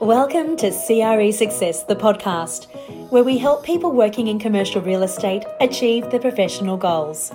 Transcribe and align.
Welcome 0.00 0.56
to 0.58 0.70
CRE 0.70 1.32
Success, 1.32 1.82
the 1.82 1.96
podcast, 1.96 2.66
where 3.10 3.24
we 3.24 3.38
help 3.38 3.64
people 3.64 3.92
working 3.92 4.28
in 4.28 4.38
commercial 4.38 4.80
real 4.80 5.02
estate 5.02 5.44
achieve 5.60 6.10
their 6.10 6.20
professional 6.20 6.76
goals. 6.76 7.32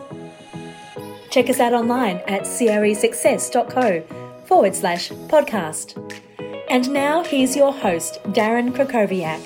Check 1.30 1.50
us 1.50 1.60
out 1.60 1.74
online 1.74 2.18
at 2.28 2.44
cresuccess.co 2.44 4.02
forward 4.46 4.76
slash 4.76 5.10
podcast. 5.10 5.98
And 6.70 6.90
now 6.92 7.24
here's 7.24 7.56
your 7.56 7.74
host, 7.74 8.20
Darren 8.28 8.72
Krakowiak. 8.72 9.44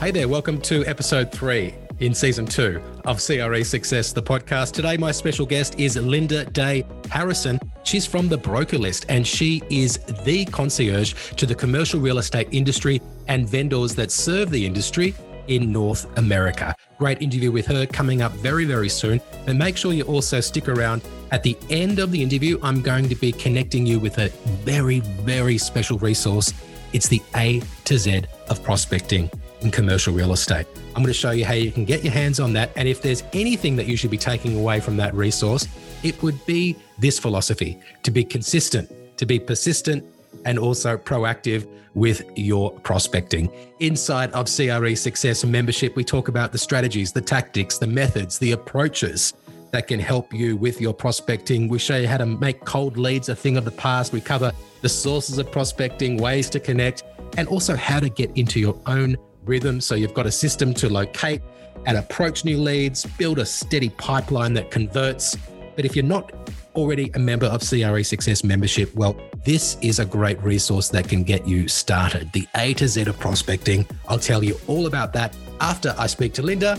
Hey 0.00 0.10
there, 0.10 0.28
welcome 0.28 0.60
to 0.62 0.84
episode 0.86 1.32
three 1.32 1.74
in 2.00 2.14
season 2.14 2.46
two 2.46 2.80
of 3.04 3.24
CRE 3.24 3.62
Success, 3.62 4.12
the 4.12 4.22
podcast. 4.22 4.72
Today, 4.72 4.96
my 4.96 5.12
special 5.12 5.46
guest 5.46 5.78
is 5.78 5.96
Linda 5.96 6.44
Day 6.46 6.84
Harrison. 7.10 7.58
She's 7.84 8.06
from 8.06 8.28
the 8.28 8.36
broker 8.36 8.78
list 8.78 9.06
and 9.08 9.26
she 9.26 9.62
is 9.70 9.98
the 10.24 10.44
concierge 10.46 11.32
to 11.34 11.46
the 11.46 11.54
commercial 11.54 12.00
real 12.00 12.18
estate 12.18 12.48
industry 12.50 13.00
and 13.28 13.48
vendors 13.48 13.94
that 13.94 14.10
serve 14.10 14.50
the 14.50 14.64
industry 14.64 15.14
in 15.48 15.70
North 15.70 16.06
America. 16.18 16.74
Great 16.98 17.20
interview 17.20 17.52
with 17.52 17.66
her 17.66 17.86
coming 17.86 18.22
up 18.22 18.32
very, 18.32 18.64
very 18.64 18.88
soon. 18.88 19.20
And 19.46 19.58
make 19.58 19.76
sure 19.76 19.92
you 19.92 20.04
also 20.04 20.40
stick 20.40 20.68
around. 20.68 21.02
At 21.32 21.42
the 21.42 21.56
end 21.70 21.98
of 21.98 22.10
the 22.10 22.22
interview, 22.22 22.58
I'm 22.62 22.80
going 22.80 23.08
to 23.08 23.14
be 23.14 23.32
connecting 23.32 23.84
you 23.84 23.98
with 23.98 24.18
a 24.18 24.28
very, 24.64 25.00
very 25.00 25.58
special 25.58 25.98
resource. 25.98 26.52
It's 26.92 27.08
the 27.08 27.20
A 27.36 27.60
to 27.84 27.98
Z 27.98 28.22
of 28.48 28.62
prospecting 28.62 29.30
in 29.60 29.70
commercial 29.70 30.14
real 30.14 30.32
estate. 30.32 30.66
I'm 30.96 31.02
going 31.02 31.12
to 31.12 31.12
show 31.12 31.32
you 31.32 31.44
how 31.44 31.54
you 31.54 31.72
can 31.72 31.84
get 31.84 32.04
your 32.04 32.12
hands 32.12 32.38
on 32.38 32.52
that. 32.52 32.70
And 32.76 32.86
if 32.86 33.02
there's 33.02 33.24
anything 33.32 33.74
that 33.76 33.86
you 33.86 33.96
should 33.96 34.12
be 34.12 34.18
taking 34.18 34.56
away 34.56 34.78
from 34.78 34.96
that 34.98 35.12
resource, 35.14 35.66
it 36.04 36.22
would 36.22 36.44
be 36.46 36.76
this 36.98 37.18
philosophy 37.18 37.80
to 38.04 38.12
be 38.12 38.22
consistent, 38.22 38.90
to 39.18 39.26
be 39.26 39.40
persistent, 39.40 40.04
and 40.44 40.56
also 40.56 40.96
proactive 40.96 41.68
with 41.94 42.22
your 42.36 42.70
prospecting. 42.80 43.50
Inside 43.80 44.30
of 44.32 44.46
CRE 44.46 44.94
Success 44.94 45.44
membership, 45.44 45.96
we 45.96 46.04
talk 46.04 46.28
about 46.28 46.52
the 46.52 46.58
strategies, 46.58 47.12
the 47.12 47.20
tactics, 47.20 47.78
the 47.78 47.86
methods, 47.86 48.38
the 48.38 48.52
approaches 48.52 49.34
that 49.72 49.88
can 49.88 49.98
help 49.98 50.32
you 50.32 50.56
with 50.56 50.80
your 50.80 50.94
prospecting. 50.94 51.68
We 51.68 51.80
show 51.80 51.96
you 51.96 52.06
how 52.06 52.18
to 52.18 52.26
make 52.26 52.64
cold 52.64 52.96
leads 52.96 53.28
a 53.28 53.34
thing 53.34 53.56
of 53.56 53.64
the 53.64 53.72
past. 53.72 54.12
We 54.12 54.20
cover 54.20 54.52
the 54.82 54.88
sources 54.88 55.38
of 55.38 55.50
prospecting, 55.50 56.18
ways 56.18 56.48
to 56.50 56.60
connect, 56.60 57.02
and 57.36 57.48
also 57.48 57.74
how 57.74 57.98
to 57.98 58.08
get 58.08 58.30
into 58.36 58.60
your 58.60 58.78
own 58.86 59.16
rhythm. 59.44 59.80
So 59.80 59.94
you've 59.94 60.14
got 60.14 60.26
a 60.26 60.32
system 60.32 60.74
to 60.74 60.88
locate 60.88 61.42
and 61.86 61.96
approach 61.98 62.44
new 62.44 62.58
leads, 62.58 63.04
build 63.04 63.38
a 63.38 63.46
steady 63.46 63.90
pipeline 63.90 64.54
that 64.54 64.70
converts. 64.70 65.36
But 65.76 65.84
if 65.84 65.96
you're 65.96 66.04
not 66.04 66.32
already 66.74 67.10
a 67.14 67.18
member 67.18 67.46
of 67.46 67.60
CRE 67.60 68.02
Success 68.02 68.44
membership, 68.44 68.94
well, 68.94 69.16
this 69.44 69.76
is 69.80 69.98
a 69.98 70.04
great 70.04 70.42
resource 70.42 70.88
that 70.88 71.08
can 71.08 71.22
get 71.22 71.46
you 71.46 71.68
started. 71.68 72.32
The 72.32 72.46
A 72.56 72.74
to 72.74 72.88
Z 72.88 73.02
of 73.02 73.18
prospecting. 73.18 73.86
I'll 74.08 74.18
tell 74.18 74.42
you 74.42 74.58
all 74.66 74.86
about 74.86 75.12
that 75.14 75.36
after 75.60 75.94
I 75.98 76.06
speak 76.06 76.32
to 76.34 76.42
Linda, 76.42 76.78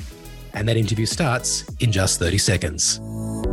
and 0.56 0.68
that 0.68 0.78
interview 0.78 1.06
starts 1.06 1.66
in 1.80 1.92
just 1.92 2.20
30 2.20 2.38
seconds. 2.38 3.00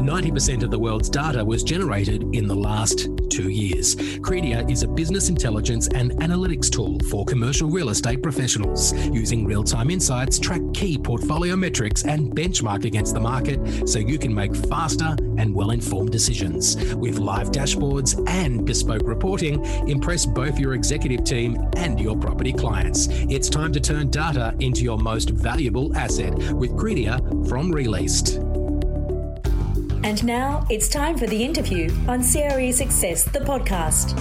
90% 0.02 0.62
of 0.62 0.70
the 0.70 0.78
world's 0.78 1.08
data 1.08 1.44
was 1.44 1.62
generated 1.62 2.22
in 2.34 2.48
the 2.48 2.54
last 2.54 3.08
two 3.30 3.48
years. 3.48 3.94
Credia 4.18 4.68
is 4.70 4.82
a 4.82 4.88
business 4.88 5.28
intelligence 5.28 5.88
and 5.88 6.12
analytics 6.12 6.70
tool 6.70 6.98
for 7.08 7.24
commercial 7.24 7.68
real 7.68 7.88
estate 7.88 8.22
professionals. 8.22 8.92
Using 9.08 9.46
real 9.46 9.62
time 9.62 9.90
insights, 9.90 10.38
track 10.38 10.60
key 10.74 10.98
portfolio 10.98 11.56
metrics, 11.56 12.04
and 12.04 12.34
benchmark 12.34 12.84
against 12.84 13.14
the 13.14 13.20
market 13.20 13.88
so 13.88 13.98
you 13.98 14.18
can 14.18 14.34
make 14.34 14.54
faster 14.54 15.16
and 15.38 15.54
well 15.54 15.70
informed 15.70 16.10
decisions. 16.10 16.76
With 16.94 17.18
live 17.18 17.50
dashboards 17.50 18.28
and 18.28 18.66
bespoke 18.66 19.06
reporting, 19.06 19.64
impress 19.88 20.26
both 20.26 20.58
your 20.58 20.74
executive 20.74 21.24
team 21.24 21.68
and 21.76 21.98
your 21.98 22.16
property 22.16 22.52
clients. 22.52 23.06
It's 23.10 23.48
time 23.48 23.72
to 23.72 23.80
turn 23.80 24.10
data 24.10 24.54
into 24.58 24.82
your 24.82 24.98
most 24.98 25.30
valuable 25.30 25.96
asset 25.96 26.34
with 26.52 26.72
Credia 26.72 26.91
from 26.92 27.72
Released. 27.72 28.34
And 30.04 30.22
now 30.26 30.66
it's 30.68 30.88
time 30.90 31.16
for 31.16 31.26
the 31.26 31.42
interview 31.42 31.90
on 32.06 32.20
CRE 32.20 32.70
Success, 32.70 33.24
the 33.24 33.38
podcast. 33.38 34.12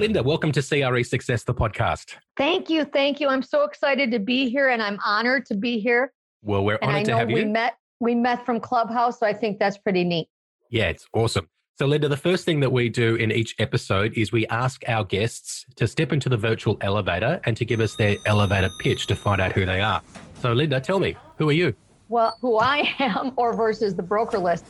Linda, 0.00 0.20
welcome 0.20 0.50
to 0.50 0.62
CRE 0.62 1.04
Success, 1.04 1.44
the 1.44 1.54
podcast. 1.54 2.16
Thank 2.36 2.68
you. 2.68 2.84
Thank 2.84 3.20
you. 3.20 3.28
I'm 3.28 3.40
so 3.40 3.62
excited 3.62 4.10
to 4.10 4.18
be 4.18 4.50
here 4.50 4.70
and 4.70 4.82
I'm 4.82 4.98
honored 5.06 5.46
to 5.46 5.54
be 5.54 5.78
here. 5.78 6.12
Well, 6.42 6.64
we're 6.64 6.74
and 6.82 6.90
honored 6.90 7.00
I 7.02 7.04
to 7.04 7.10
know 7.12 7.16
have 7.18 7.28
we 7.28 7.40
you. 7.42 7.46
met 7.46 7.74
we 8.00 8.16
met 8.16 8.44
from 8.44 8.58
Clubhouse, 8.58 9.20
so 9.20 9.26
I 9.26 9.32
think 9.32 9.60
that's 9.60 9.78
pretty 9.78 10.02
neat. 10.02 10.26
Yeah, 10.70 10.88
it's 10.88 11.06
awesome. 11.12 11.48
So, 11.78 11.86
Linda, 11.86 12.08
the 12.08 12.16
first 12.16 12.44
thing 12.44 12.58
that 12.60 12.72
we 12.72 12.88
do 12.88 13.14
in 13.14 13.30
each 13.30 13.54
episode 13.60 14.18
is 14.18 14.32
we 14.32 14.44
ask 14.48 14.82
our 14.88 15.04
guests 15.04 15.66
to 15.76 15.86
step 15.86 16.12
into 16.12 16.28
the 16.28 16.36
virtual 16.36 16.78
elevator 16.80 17.40
and 17.44 17.56
to 17.56 17.64
give 17.64 17.78
us 17.78 17.94
their 17.94 18.16
elevator 18.26 18.70
pitch 18.80 19.06
to 19.06 19.14
find 19.14 19.40
out 19.40 19.52
who 19.52 19.64
they 19.64 19.80
are. 19.80 20.02
So, 20.40 20.52
Linda, 20.52 20.80
tell 20.80 20.98
me, 20.98 21.14
who 21.38 21.48
are 21.48 21.52
you? 21.52 21.76
Well, 22.12 22.36
who 22.42 22.58
I 22.58 22.94
am 22.98 23.32
or 23.36 23.54
versus 23.54 23.94
the 23.94 24.02
broker 24.02 24.36
list. 24.36 24.66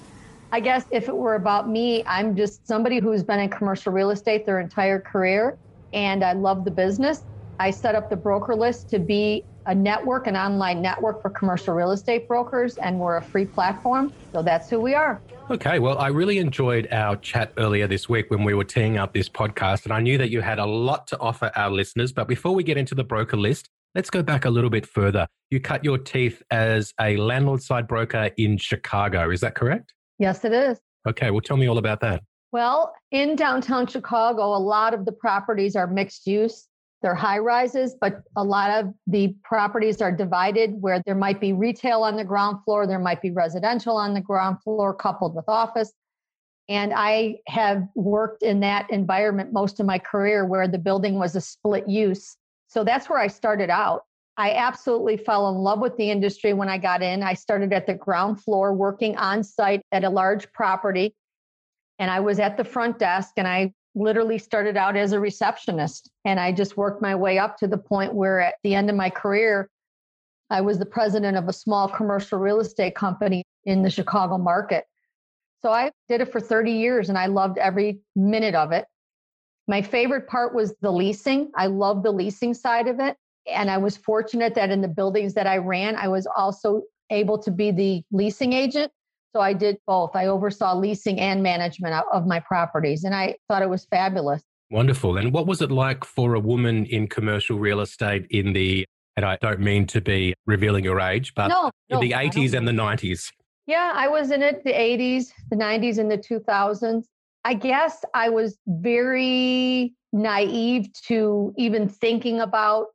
I 0.52 0.60
guess 0.60 0.84
if 0.92 1.08
it 1.08 1.16
were 1.16 1.34
about 1.34 1.68
me, 1.68 2.04
I'm 2.06 2.36
just 2.36 2.64
somebody 2.68 3.00
who's 3.00 3.24
been 3.24 3.40
in 3.40 3.48
commercial 3.48 3.92
real 3.92 4.10
estate 4.10 4.46
their 4.46 4.60
entire 4.60 5.00
career 5.00 5.58
and 5.92 6.22
I 6.22 6.34
love 6.34 6.64
the 6.64 6.70
business. 6.70 7.24
I 7.58 7.72
set 7.72 7.96
up 7.96 8.08
the 8.08 8.16
broker 8.16 8.54
list 8.54 8.90
to 8.90 9.00
be 9.00 9.44
a 9.66 9.74
network, 9.74 10.28
an 10.28 10.36
online 10.36 10.80
network 10.82 11.20
for 11.20 11.30
commercial 11.30 11.74
real 11.74 11.90
estate 11.90 12.28
brokers, 12.28 12.76
and 12.78 13.00
we're 13.00 13.16
a 13.16 13.22
free 13.22 13.44
platform. 13.44 14.12
So 14.32 14.42
that's 14.42 14.70
who 14.70 14.78
we 14.78 14.94
are. 14.94 15.20
Okay, 15.50 15.80
well, 15.80 15.98
I 15.98 16.08
really 16.08 16.38
enjoyed 16.38 16.86
our 16.92 17.16
chat 17.16 17.52
earlier 17.56 17.88
this 17.88 18.08
week 18.08 18.30
when 18.30 18.44
we 18.44 18.54
were 18.54 18.64
teeing 18.64 18.98
up 18.98 19.12
this 19.12 19.28
podcast, 19.28 19.84
and 19.84 19.92
I 19.92 20.00
knew 20.00 20.16
that 20.18 20.30
you 20.30 20.42
had 20.42 20.60
a 20.60 20.66
lot 20.66 21.08
to 21.08 21.18
offer 21.18 21.50
our 21.56 21.70
listeners. 21.70 22.12
But 22.12 22.28
before 22.28 22.54
we 22.54 22.62
get 22.62 22.76
into 22.76 22.94
the 22.94 23.04
broker 23.04 23.36
list, 23.36 23.68
let's 23.94 24.10
go 24.10 24.22
back 24.22 24.44
a 24.44 24.50
little 24.50 24.70
bit 24.70 24.86
further. 24.86 25.26
You 25.50 25.60
cut 25.60 25.84
your 25.84 25.98
teeth 25.98 26.42
as 26.50 26.92
a 27.00 27.16
landlord 27.16 27.62
side 27.62 27.86
broker 27.86 28.30
in 28.36 28.56
Chicago, 28.58 29.30
is 29.30 29.40
that 29.40 29.54
correct? 29.54 29.92
Yes, 30.18 30.44
it 30.44 30.52
is. 30.52 30.78
Okay, 31.06 31.30
well, 31.30 31.40
tell 31.40 31.56
me 31.56 31.66
all 31.66 31.78
about 31.78 32.00
that. 32.00 32.22
Well, 32.52 32.92
in 33.10 33.34
downtown 33.34 33.86
Chicago, 33.86 34.54
a 34.54 34.58
lot 34.58 34.94
of 34.94 35.04
the 35.04 35.12
properties 35.12 35.74
are 35.74 35.86
mixed 35.86 36.26
use. 36.26 36.68
They're 37.00 37.14
high 37.14 37.38
rises, 37.38 37.96
but 38.00 38.22
a 38.36 38.44
lot 38.44 38.70
of 38.70 38.94
the 39.08 39.34
properties 39.42 40.00
are 40.00 40.12
divided 40.12 40.74
where 40.80 41.02
there 41.04 41.16
might 41.16 41.40
be 41.40 41.52
retail 41.52 42.02
on 42.02 42.16
the 42.16 42.24
ground 42.24 42.58
floor, 42.64 42.86
there 42.86 43.00
might 43.00 43.20
be 43.20 43.30
residential 43.30 43.96
on 43.96 44.14
the 44.14 44.20
ground 44.20 44.62
floor 44.62 44.94
coupled 44.94 45.34
with 45.34 45.46
office. 45.48 45.92
And 46.68 46.92
I 46.94 47.38
have 47.48 47.82
worked 47.96 48.44
in 48.44 48.60
that 48.60 48.88
environment 48.90 49.52
most 49.52 49.80
of 49.80 49.86
my 49.86 49.98
career 49.98 50.46
where 50.46 50.68
the 50.68 50.78
building 50.78 51.18
was 51.18 51.34
a 51.34 51.40
split 51.40 51.88
use. 51.88 52.36
So 52.72 52.84
that's 52.84 53.10
where 53.10 53.18
I 53.18 53.26
started 53.26 53.68
out. 53.68 54.04
I 54.38 54.52
absolutely 54.52 55.18
fell 55.18 55.50
in 55.50 55.56
love 55.56 55.80
with 55.80 55.94
the 55.98 56.10
industry 56.10 56.54
when 56.54 56.70
I 56.70 56.78
got 56.78 57.02
in. 57.02 57.22
I 57.22 57.34
started 57.34 57.70
at 57.74 57.86
the 57.86 57.92
ground 57.92 58.42
floor 58.42 58.72
working 58.72 59.14
on 59.18 59.44
site 59.44 59.82
at 59.92 60.04
a 60.04 60.08
large 60.08 60.50
property. 60.54 61.14
And 61.98 62.10
I 62.10 62.20
was 62.20 62.40
at 62.40 62.56
the 62.56 62.64
front 62.64 62.98
desk 62.98 63.32
and 63.36 63.46
I 63.46 63.74
literally 63.94 64.38
started 64.38 64.78
out 64.78 64.96
as 64.96 65.12
a 65.12 65.20
receptionist. 65.20 66.10
And 66.24 66.40
I 66.40 66.50
just 66.50 66.78
worked 66.78 67.02
my 67.02 67.14
way 67.14 67.38
up 67.38 67.58
to 67.58 67.66
the 67.66 67.76
point 67.76 68.14
where 68.14 68.40
at 68.40 68.54
the 68.64 68.74
end 68.74 68.88
of 68.88 68.96
my 68.96 69.10
career, 69.10 69.68
I 70.48 70.62
was 70.62 70.78
the 70.78 70.86
president 70.86 71.36
of 71.36 71.48
a 71.48 71.52
small 71.52 71.88
commercial 71.88 72.38
real 72.38 72.60
estate 72.60 72.94
company 72.94 73.44
in 73.66 73.82
the 73.82 73.90
Chicago 73.90 74.38
market. 74.38 74.86
So 75.60 75.70
I 75.70 75.90
did 76.08 76.22
it 76.22 76.32
for 76.32 76.40
30 76.40 76.72
years 76.72 77.10
and 77.10 77.18
I 77.18 77.26
loved 77.26 77.58
every 77.58 78.00
minute 78.16 78.54
of 78.54 78.72
it. 78.72 78.86
My 79.68 79.82
favorite 79.82 80.26
part 80.26 80.54
was 80.54 80.74
the 80.80 80.90
leasing. 80.90 81.50
I 81.56 81.66
love 81.66 82.02
the 82.02 82.10
leasing 82.10 82.54
side 82.54 82.88
of 82.88 83.00
it. 83.00 83.16
And 83.52 83.70
I 83.70 83.78
was 83.78 83.96
fortunate 83.96 84.54
that 84.54 84.70
in 84.70 84.80
the 84.80 84.88
buildings 84.88 85.34
that 85.34 85.46
I 85.46 85.58
ran, 85.58 85.96
I 85.96 86.08
was 86.08 86.26
also 86.36 86.82
able 87.10 87.38
to 87.38 87.50
be 87.50 87.70
the 87.70 88.02
leasing 88.10 88.52
agent. 88.52 88.92
So 89.34 89.40
I 89.40 89.52
did 89.52 89.78
both. 89.86 90.14
I 90.14 90.26
oversaw 90.26 90.74
leasing 90.74 91.18
and 91.18 91.42
management 91.42 91.94
of 92.12 92.26
my 92.26 92.38
properties, 92.40 93.04
and 93.04 93.14
I 93.14 93.36
thought 93.48 93.62
it 93.62 93.70
was 93.70 93.86
fabulous. 93.86 94.42
Wonderful. 94.70 95.16
And 95.16 95.32
what 95.32 95.46
was 95.46 95.62
it 95.62 95.70
like 95.70 96.04
for 96.04 96.34
a 96.34 96.40
woman 96.40 96.84
in 96.86 97.08
commercial 97.08 97.58
real 97.58 97.80
estate 97.80 98.26
in 98.30 98.52
the, 98.52 98.84
and 99.16 99.24
I 99.24 99.38
don't 99.40 99.60
mean 99.60 99.86
to 99.88 100.00
be 100.00 100.34
revealing 100.46 100.84
your 100.84 101.00
age, 101.00 101.34
but 101.34 101.48
no, 101.48 101.70
in 101.88 101.96
no, 101.96 102.00
the 102.00 102.12
80s 102.12 102.54
and 102.54 102.68
the 102.68 102.72
90s? 102.72 103.32
Yeah, 103.66 103.92
I 103.94 104.08
was 104.08 104.30
in 104.30 104.42
it 104.42 104.64
the 104.64 104.72
80s, 104.72 105.32
the 105.50 105.56
90s, 105.56 105.98
and 105.98 106.10
the 106.10 106.18
2000s. 106.18 107.04
I 107.44 107.54
guess 107.54 108.04
I 108.14 108.28
was 108.28 108.58
very 108.66 109.94
naive 110.12 110.92
to 111.06 111.52
even 111.56 111.88
thinking 111.88 112.40
about 112.40 112.88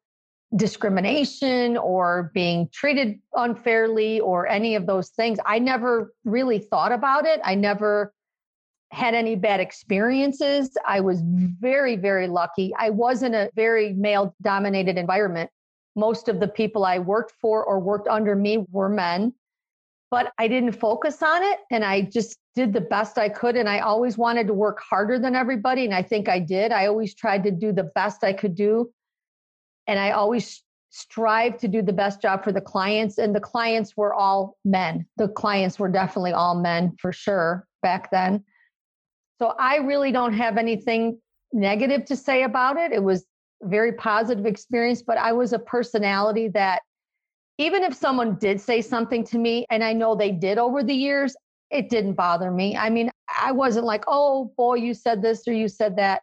discrimination 0.56 1.76
or 1.76 2.32
being 2.34 2.70
treated 2.72 3.20
unfairly 3.34 4.22
or 4.22 4.48
any 4.48 4.76
of 4.76 4.86
those 4.86 5.10
things. 5.10 5.40
I 5.46 5.60
never 5.60 6.14
really 6.24 6.60
thought 6.60 6.94
about 6.94 7.26
it. 7.26 7.42
I 7.44 7.56
never 7.56 8.14
had 8.92 9.14
any 9.14 9.36
bad 9.36 9.60
experiences. 9.60 10.78
I 10.88 11.02
was 11.02 11.22
very, 11.26 11.98
very 11.98 12.28
lucky. 12.28 12.74
I 12.80 12.92
was 12.92 13.24
in 13.24 13.34
a 13.34 13.50
very 13.56 13.92
male 13.94 14.34
dominated 14.42 14.98
environment. 14.98 15.50
Most 15.98 16.30
of 16.30 16.40
the 16.40 16.48
people 16.48 16.86
I 16.86 17.00
worked 17.00 17.34
for 17.42 17.66
or 17.66 17.80
worked 17.80 18.08
under 18.08 18.36
me 18.36 18.66
were 18.72 18.88
men. 18.88 19.34
But 20.10 20.32
I 20.38 20.48
didn't 20.48 20.74
focus 20.74 21.22
on 21.22 21.44
it. 21.44 21.60
And 21.72 21.84
I 21.84 22.02
just 22.02 22.38
did 22.56 22.74
the 22.74 22.82
best 22.82 23.18
I 23.18 23.30
could. 23.30 23.56
And 23.56 23.68
I 23.68 23.80
always 23.80 24.18
wanted 24.18 24.48
to 24.48 24.54
work 24.54 24.80
harder 24.82 25.20
than 25.20 25.36
everybody. 25.36 25.86
And 25.86 25.94
I 25.94 26.02
think 26.02 26.30
I 26.30 26.40
did. 26.40 26.72
I 26.72 26.88
always 26.88 27.14
tried 27.14 27.44
to 27.44 27.52
do 27.52 27.72
the 27.72 27.84
best 27.96 28.24
I 28.24 28.34
could 28.34 28.56
do. 28.56 28.92
And 29.86 30.00
I 30.00 30.12
always 30.12 30.64
strive 30.90 31.58
to 31.60 31.68
do 31.68 31.82
the 31.82 31.94
best 31.94 32.22
job 32.22 32.44
for 32.44 32.52
the 32.52 32.62
clients. 32.62 33.18
And 33.18 33.36
the 33.36 33.42
clients 33.42 33.96
were 33.98 34.14
all 34.14 34.58
men. 34.64 35.06
The 35.18 35.28
clients 35.28 35.78
were 35.78 35.90
definitely 35.90 36.32
all 36.32 36.56
men 36.60 36.96
for 37.00 37.12
sure 37.12 37.68
back 37.82 38.10
then. 38.10 38.44
So 39.40 39.54
I 39.60 39.78
really 39.78 40.12
don't 40.12 40.34
have 40.34 40.58
anything 40.58 41.20
negative 41.54 42.06
to 42.06 42.16
say 42.16 42.44
about 42.44 42.78
it. 42.78 42.92
It 42.92 43.04
was 43.04 43.26
a 43.64 43.68
very 43.68 43.94
positive 43.94 44.46
experience, 44.46 45.02
but 45.02 45.18
I 45.18 45.34
was 45.34 45.54
a 45.54 45.60
personality 45.60 46.48
that 46.50 46.82
even 47.58 47.84
if 47.84 47.94
someone 47.94 48.36
did 48.36 48.62
say 48.62 48.82
something 48.82 49.24
to 49.26 49.38
me, 49.38 49.66
and 49.70 49.84
I 49.84 49.94
know 49.94 50.16
they 50.16 50.32
did 50.32 50.58
over 50.58 50.84
the 50.84 50.94
years, 50.94 51.36
it 51.72 51.90
didn't 51.90 52.14
bother 52.14 52.52
me. 52.52 52.78
I 52.78 52.90
mean, 52.90 53.12
I 53.42 53.52
wasn't 53.52 53.86
like, 53.86 54.04
oh 54.08 54.54
boy, 54.58 54.76
you 54.76 54.94
said 54.94 55.22
this 55.22 55.48
or 55.48 55.54
you 55.54 55.68
said 55.68 55.98
that. 55.98 56.22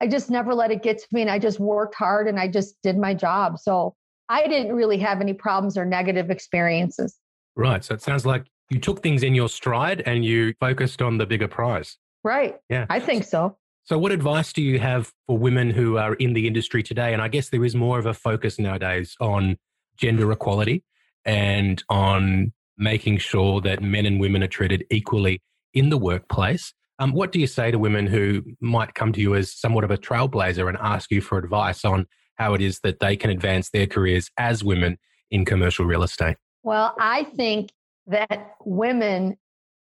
I 0.00 0.06
just 0.06 0.30
never 0.30 0.54
let 0.54 0.70
it 0.70 0.82
get 0.82 0.98
to 0.98 1.06
me 1.12 1.20
and 1.20 1.30
I 1.30 1.38
just 1.38 1.60
worked 1.60 1.94
hard 1.94 2.26
and 2.26 2.40
I 2.40 2.48
just 2.48 2.76
did 2.82 2.96
my 2.96 3.12
job. 3.12 3.58
So 3.58 3.94
I 4.30 4.46
didn't 4.46 4.74
really 4.74 4.96
have 4.98 5.20
any 5.20 5.34
problems 5.34 5.76
or 5.76 5.84
negative 5.84 6.30
experiences. 6.30 7.18
Right. 7.54 7.84
So 7.84 7.94
it 7.94 8.00
sounds 8.00 8.24
like 8.24 8.46
you 8.70 8.78
took 8.78 9.02
things 9.02 9.22
in 9.22 9.34
your 9.34 9.48
stride 9.48 10.02
and 10.06 10.24
you 10.24 10.54
focused 10.58 11.02
on 11.02 11.18
the 11.18 11.26
bigger 11.26 11.48
prize. 11.48 11.98
Right. 12.24 12.56
Yeah. 12.70 12.86
I 12.88 13.00
think 13.00 13.24
so. 13.24 13.58
So, 13.84 13.98
what 13.98 14.12
advice 14.12 14.52
do 14.52 14.62
you 14.62 14.78
have 14.78 15.12
for 15.26 15.36
women 15.36 15.70
who 15.70 15.96
are 15.96 16.14
in 16.14 16.32
the 16.32 16.46
industry 16.46 16.82
today? 16.82 17.12
And 17.12 17.20
I 17.20 17.28
guess 17.28 17.48
there 17.48 17.64
is 17.64 17.74
more 17.74 17.98
of 17.98 18.06
a 18.06 18.14
focus 18.14 18.58
nowadays 18.58 19.16
on 19.20 19.56
gender 20.00 20.30
equality 20.32 20.82
and 21.24 21.82
on 21.88 22.52
making 22.78 23.18
sure 23.18 23.60
that 23.60 23.82
men 23.82 24.06
and 24.06 24.18
women 24.18 24.42
are 24.42 24.48
treated 24.48 24.84
equally 24.90 25.42
in 25.74 25.90
the 25.90 25.98
workplace. 25.98 26.72
Um, 26.98 27.12
what 27.12 27.32
do 27.32 27.38
you 27.38 27.46
say 27.46 27.70
to 27.70 27.78
women 27.78 28.06
who 28.06 28.42
might 28.60 28.94
come 28.94 29.12
to 29.12 29.20
you 29.20 29.34
as 29.34 29.52
somewhat 29.52 29.84
of 29.84 29.90
a 29.90 29.98
trailblazer 29.98 30.68
and 30.68 30.76
ask 30.80 31.10
you 31.10 31.20
for 31.20 31.38
advice 31.38 31.84
on 31.84 32.06
how 32.36 32.54
it 32.54 32.60
is 32.60 32.80
that 32.80 33.00
they 33.00 33.16
can 33.16 33.30
advance 33.30 33.70
their 33.70 33.86
careers 33.86 34.30
as 34.36 34.64
women 34.64 34.98
in 35.30 35.44
commercial 35.44 35.84
real 35.84 36.02
estate? 36.02 36.36
Well, 36.62 36.94
I 36.98 37.24
think 37.24 37.70
that 38.06 38.54
women 38.64 39.36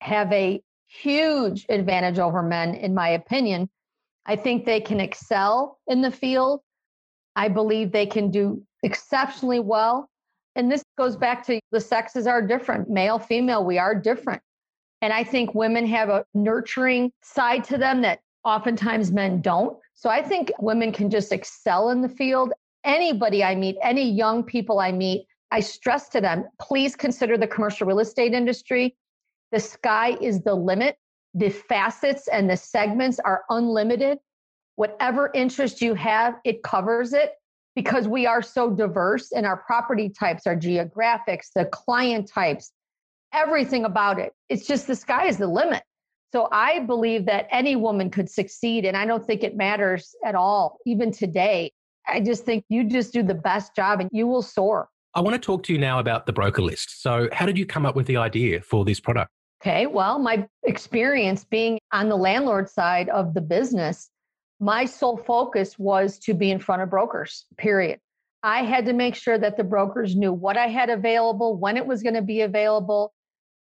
have 0.02 0.32
a 0.32 0.62
huge 0.88 1.66
advantage 1.70 2.20
over 2.20 2.42
men, 2.42 2.76
in 2.76 2.94
my 2.94 3.10
opinion. 3.10 3.70
I 4.26 4.36
think 4.36 4.66
they 4.66 4.82
can 4.82 5.00
excel 5.00 5.80
in 5.88 6.02
the 6.02 6.12
field. 6.12 6.62
I 7.36 7.48
believe 7.48 7.92
they 7.92 8.06
can 8.06 8.32
do 8.32 8.64
exceptionally 8.84 9.60
well. 9.60 10.10
And 10.56 10.72
this 10.72 10.84
goes 10.98 11.16
back 11.16 11.46
to 11.48 11.60
the 11.72 11.80
sexes 11.80 12.28
are 12.28 12.42
different 12.42 12.90
male, 12.90 13.20
female, 13.20 13.64
we 13.64 13.78
are 13.78 13.96
different. 13.96 14.42
And 15.02 15.14
I 15.14 15.24
think 15.24 15.56
women 15.56 15.86
have 15.88 16.10
a 16.10 16.26
nurturing 16.34 17.12
side 17.22 17.64
to 17.66 17.78
them 17.78 18.02
that 18.02 18.20
oftentimes 18.44 19.12
men 19.12 19.42
don't. 19.42 19.78
So 19.94 20.10
I 20.10 20.22
think 20.22 20.52
women 20.60 20.92
can 20.92 21.10
just 21.10 21.32
excel 21.32 21.90
in 21.92 22.02
the 22.02 22.10
field. 22.10 22.52
Anybody 22.84 23.44
I 23.44 23.56
meet, 23.56 23.78
any 23.82 24.10
young 24.10 24.44
people 24.44 24.80
I 24.80 24.92
meet, 24.92 25.26
I 25.52 25.62
stress 25.62 26.10
to 26.10 26.22
them, 26.22 26.46
please 26.60 26.96
consider 26.96 27.38
the 27.38 27.48
commercial 27.48 27.88
real 27.88 28.00
estate 28.00 28.34
industry. 28.34 28.96
The 29.52 29.60
sky 29.60 30.18
is 30.22 30.42
the 30.42 30.54
limit. 30.54 30.98
The 31.34 31.50
facets 31.50 32.28
and 32.28 32.50
the 32.50 32.58
segments 32.58 33.20
are 33.20 33.44
unlimited. 33.50 34.20
Whatever 34.76 35.32
interest 35.34 35.82
you 35.82 35.94
have, 35.96 36.36
it 36.44 36.64
covers 36.64 37.14
it 37.14 37.34
because 37.76 38.08
we 38.08 38.26
are 38.26 38.42
so 38.42 38.70
diverse 38.72 39.32
in 39.32 39.46
our 39.46 39.58
property 39.58 40.10
types, 40.10 40.46
our 40.48 40.56
geographics, 40.56 41.48
the 41.56 41.66
client 41.66 42.28
types, 42.28 42.72
everything 43.34 43.86
about 43.86 44.20
it. 44.20 44.34
It's 44.50 44.66
just 44.66 44.88
the 44.88 44.96
sky 44.96 45.28
is 45.28 45.38
the 45.38 45.48
limit. 45.48 45.84
So 46.32 46.48
I 46.52 46.80
believe 46.80 47.26
that 47.26 47.48
any 47.52 47.76
woman 47.76 48.10
could 48.10 48.30
succeed. 48.30 48.86
And 48.86 48.96
I 48.96 49.06
don't 49.06 49.26
think 49.26 49.44
it 49.44 49.56
matters 49.56 50.14
at 50.26 50.36
all, 50.36 50.78
even 50.86 51.12
today. 51.12 51.72
I 52.08 52.22
just 52.22 52.44
think 52.44 52.66
you 52.70 52.84
just 52.84 53.14
do 53.14 53.24
the 53.24 53.36
best 53.36 53.76
job 53.76 54.00
and 54.00 54.10
you 54.14 54.28
will 54.28 54.42
soar. 54.42 54.90
I 55.16 55.22
want 55.22 55.34
to 55.34 55.40
talk 55.40 55.64
to 55.64 55.74
you 55.74 55.80
now 55.80 56.00
about 56.00 56.28
the 56.28 56.34
broker 56.34 56.62
list. 56.62 57.02
So, 57.02 57.30
how 57.34 57.46
did 57.46 57.58
you 57.58 57.66
come 57.66 57.86
up 57.86 57.96
with 57.96 58.06
the 58.06 58.18
idea 58.18 58.62
for 58.62 58.86
this 58.86 59.00
product? 59.00 59.32
Okay, 59.62 59.88
well, 59.88 60.20
my 60.20 60.48
experience 60.64 61.44
being 61.44 61.80
on 61.92 62.08
the 62.10 62.16
landlord 62.16 62.70
side 62.70 63.10
of 63.10 63.34
the 63.34 63.42
business, 63.42 64.10
my 64.60 64.86
sole 64.86 65.18
focus 65.18 65.80
was 65.80 66.20
to 66.20 66.34
be 66.34 66.52
in 66.52 66.60
front 66.60 66.82
of 66.82 66.90
brokers, 66.90 67.46
period. 67.58 68.00
I 68.44 68.64
had 68.64 68.86
to 68.86 68.94
make 68.94 69.16
sure 69.16 69.38
that 69.38 69.58
the 69.58 69.64
brokers 69.64 70.16
knew 70.16 70.34
what 70.34 70.58
I 70.58 70.68
had 70.68 70.90
available, 70.90 71.58
when 71.58 71.78
it 71.78 71.86
was 71.86 72.04
going 72.04 72.16
to 72.16 72.22
be 72.22 72.42
available, 72.42 73.14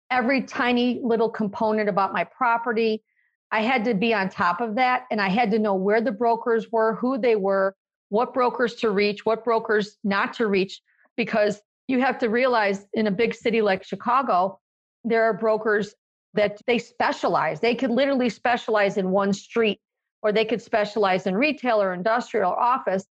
every 0.09 0.41
tiny 0.41 0.99
little 1.03 1.29
component 1.29 1.89
about 1.89 2.13
my 2.13 2.23
property. 2.23 3.03
I 3.51 3.61
had 3.61 3.85
to 3.85 3.93
be 3.93 4.13
on 4.13 4.29
top 4.29 4.61
of 4.61 4.75
that 4.75 5.05
and 5.11 5.21
I 5.21 5.29
had 5.29 5.51
to 5.51 5.59
know 5.59 5.75
where 5.75 6.01
the 6.01 6.11
brokers 6.11 6.71
were, 6.71 6.95
who 6.95 7.17
they 7.17 7.35
were, 7.35 7.75
what 8.09 8.33
brokers 8.33 8.75
to 8.75 8.91
reach, 8.91 9.25
what 9.25 9.43
brokers 9.43 9.97
not 10.03 10.33
to 10.35 10.47
reach, 10.47 10.81
because 11.17 11.61
you 11.87 11.99
have 11.99 12.17
to 12.19 12.29
realize 12.29 12.85
in 12.93 13.07
a 13.07 13.11
big 13.11 13.33
city 13.33 13.61
like 13.61 13.83
Chicago, 13.83 14.59
there 15.03 15.23
are 15.23 15.33
brokers 15.33 15.95
that 16.33 16.61
they 16.67 16.77
specialize. 16.77 17.59
They 17.59 17.75
could 17.75 17.89
literally 17.89 18.29
specialize 18.29 18.97
in 18.97 19.11
one 19.11 19.33
street 19.33 19.79
or 20.21 20.31
they 20.31 20.45
could 20.45 20.61
specialize 20.61 21.27
in 21.27 21.35
retail 21.35 21.81
or 21.81 21.93
industrial 21.93 22.51
or 22.51 22.59
office. 22.59 23.05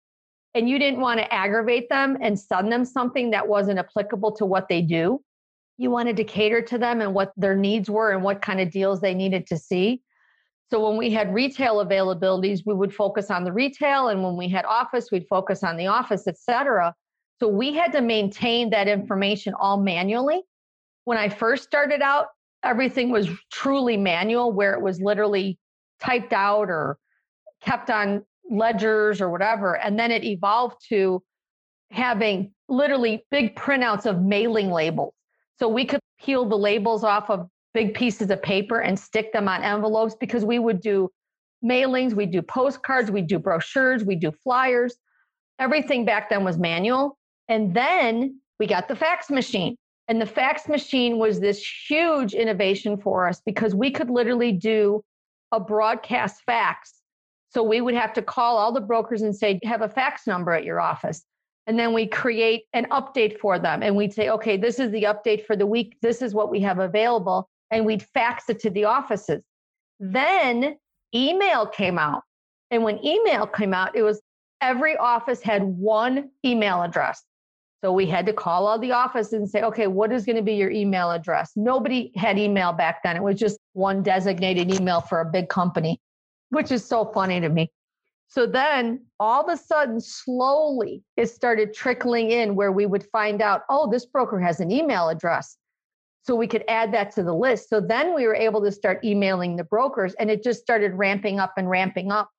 And 0.53 0.67
you 0.69 0.79
didn't 0.79 0.99
want 0.99 1.19
to 1.19 1.33
aggravate 1.33 1.89
them 1.89 2.17
and 2.21 2.39
send 2.39 2.71
them 2.71 2.85
something 2.85 3.29
that 3.31 3.47
wasn't 3.47 3.79
applicable 3.79 4.31
to 4.33 4.45
what 4.45 4.67
they 4.67 4.81
do. 4.81 5.21
You 5.77 5.91
wanted 5.91 6.17
to 6.17 6.23
cater 6.23 6.61
to 6.63 6.77
them 6.77 7.01
and 7.01 7.13
what 7.13 7.31
their 7.37 7.55
needs 7.55 7.89
were 7.89 8.11
and 8.11 8.23
what 8.23 8.41
kind 8.41 8.59
of 8.59 8.71
deals 8.71 8.99
they 8.99 9.13
needed 9.13 9.45
to 9.47 9.57
see. 9.57 10.01
So 10.69 10.85
when 10.85 10.97
we 10.97 11.11
had 11.11 11.33
retail 11.33 11.85
availabilities, 11.85 12.63
we 12.65 12.73
would 12.73 12.93
focus 12.93 13.29
on 13.29 13.43
the 13.43 13.53
retail. 13.53 14.09
And 14.09 14.23
when 14.23 14.35
we 14.35 14.49
had 14.49 14.65
office, 14.65 15.11
we'd 15.11 15.27
focus 15.27 15.63
on 15.63 15.77
the 15.77 15.87
office, 15.87 16.27
et 16.27 16.37
cetera. 16.37 16.93
So 17.39 17.47
we 17.47 17.73
had 17.73 17.91
to 17.91 18.01
maintain 18.01 18.71
that 18.71 18.87
information 18.87 19.53
all 19.53 19.77
manually. 19.77 20.41
When 21.05 21.17
I 21.17 21.29
first 21.29 21.63
started 21.63 22.01
out, 22.01 22.27
everything 22.63 23.11
was 23.11 23.29
truly 23.51 23.95
manual, 23.95 24.51
where 24.51 24.73
it 24.73 24.81
was 24.81 24.99
literally 24.99 25.59
typed 26.01 26.33
out 26.33 26.69
or 26.69 26.97
kept 27.61 27.89
on 27.89 28.23
ledgers 28.49 29.21
or 29.21 29.29
whatever. 29.29 29.77
And 29.77 29.97
then 29.99 30.11
it 30.11 30.23
evolved 30.23 30.77
to 30.89 31.21
having 31.91 32.53
literally 32.69 33.25
big 33.31 33.55
printouts 33.55 34.05
of 34.05 34.21
mailing 34.21 34.71
labels. 34.71 35.13
So 35.59 35.67
we 35.67 35.85
could 35.85 36.01
peel 36.21 36.45
the 36.47 36.57
labels 36.57 37.03
off 37.03 37.29
of 37.29 37.47
big 37.73 37.93
pieces 37.93 38.29
of 38.29 38.41
paper 38.41 38.79
and 38.79 38.99
stick 38.99 39.33
them 39.33 39.47
on 39.47 39.63
envelopes 39.63 40.15
because 40.15 40.43
we 40.43 40.59
would 40.59 40.81
do 40.81 41.09
mailings, 41.63 42.13
we 42.13 42.25
do 42.25 42.41
postcards, 42.41 43.09
we 43.09 43.21
do 43.21 43.39
brochures, 43.39 44.03
we 44.03 44.15
do 44.15 44.31
flyers. 44.43 44.95
Everything 45.59 46.05
back 46.05 46.29
then 46.29 46.43
was 46.43 46.57
manual. 46.57 47.17
And 47.47 47.73
then 47.73 48.39
we 48.59 48.67
got 48.67 48.87
the 48.87 48.95
fax 48.95 49.29
machine. 49.29 49.75
And 50.07 50.21
the 50.21 50.25
fax 50.25 50.67
machine 50.67 51.17
was 51.17 51.39
this 51.39 51.65
huge 51.89 52.33
innovation 52.33 52.97
for 52.97 53.27
us 53.27 53.41
because 53.45 53.75
we 53.75 53.91
could 53.91 54.09
literally 54.09 54.51
do 54.51 55.03
a 55.51 55.59
broadcast 55.59 56.41
fax. 56.45 56.93
So 57.49 57.63
we 57.63 57.81
would 57.81 57.95
have 57.95 58.13
to 58.13 58.21
call 58.21 58.57
all 58.57 58.71
the 58.71 58.81
brokers 58.81 59.21
and 59.21 59.35
say, 59.35 59.59
have 59.63 59.81
a 59.81 59.89
fax 59.89 60.27
number 60.27 60.51
at 60.51 60.63
your 60.63 60.79
office. 60.79 61.23
And 61.65 61.77
then 61.77 61.93
we 61.93 62.07
create 62.07 62.63
an 62.73 62.85
update 62.91 63.39
for 63.39 63.59
them. 63.59 63.83
And 63.83 63.95
we'd 63.95 64.13
say, 64.13 64.29
okay, 64.29 64.57
this 64.57 64.79
is 64.79 64.91
the 64.91 65.03
update 65.03 65.45
for 65.45 65.55
the 65.55 65.65
week. 65.65 65.97
This 66.01 66.21
is 66.21 66.33
what 66.33 66.49
we 66.49 66.59
have 66.61 66.79
available. 66.79 67.49
And 67.71 67.85
we'd 67.85 68.03
fax 68.13 68.49
it 68.49 68.59
to 68.61 68.69
the 68.69 68.85
offices. 68.85 69.43
Then 69.99 70.77
email 71.13 71.65
came 71.65 71.97
out. 71.97 72.23
And 72.71 72.83
when 72.83 73.03
email 73.05 73.47
came 73.47 73.73
out, 73.73 73.95
it 73.95 74.03
was 74.03 74.21
every 74.61 74.95
office 74.97 75.41
had 75.41 75.63
one 75.63 76.29
email 76.45 76.83
address. 76.83 77.23
So 77.83 77.91
we 77.91 78.07
had 78.07 78.25
to 78.25 78.33
call 78.33 78.65
all 78.65 78.79
the 78.79 78.91
offices 78.91 79.33
and 79.33 79.49
say, 79.49 79.61
okay, 79.61 79.85
what 79.85 80.11
is 80.11 80.25
going 80.25 80.35
to 80.35 80.41
be 80.41 80.55
your 80.55 80.71
email 80.71 81.11
address? 81.11 81.51
Nobody 81.55 82.11
had 82.15 82.39
email 82.39 82.73
back 82.73 83.03
then. 83.03 83.15
It 83.15 83.21
was 83.21 83.39
just 83.39 83.59
one 83.73 84.01
designated 84.01 84.73
email 84.73 84.99
for 84.99 85.21
a 85.21 85.25
big 85.25 85.47
company, 85.47 86.01
which 86.49 86.71
is 86.71 86.83
so 86.83 87.05
funny 87.05 87.39
to 87.39 87.49
me. 87.49 87.71
So 88.29 88.45
then 88.45 89.05
all 89.19 89.47
of 89.47 89.53
a 89.53 89.57
sudden, 89.61 90.01
slowly, 90.01 91.03
it 91.15 91.27
started 91.27 91.73
trickling 91.73 92.31
in 92.31 92.55
where 92.55 92.71
we 92.71 92.85
would 92.85 93.05
find 93.11 93.41
out, 93.41 93.61
oh, 93.69 93.89
this 93.89 94.05
broker 94.05 94.39
has 94.39 94.59
an 94.59 94.71
email 94.71 95.09
address. 95.09 95.55
So 96.23 96.35
we 96.35 96.47
could 96.47 96.65
add 96.67 96.93
that 96.93 97.11
to 97.11 97.23
the 97.23 97.33
list. 97.33 97.69
So 97.69 97.79
then 97.79 98.13
we 98.13 98.25
were 98.25 98.35
able 98.35 98.61
to 98.63 98.71
start 98.71 99.05
emailing 99.05 99.55
the 99.55 99.63
brokers, 99.63 100.13
and 100.15 100.29
it 100.29 100.43
just 100.43 100.61
started 100.61 100.93
ramping 100.95 101.39
up 101.39 101.53
and 101.57 101.69
ramping 101.69 102.11
up 102.11 102.29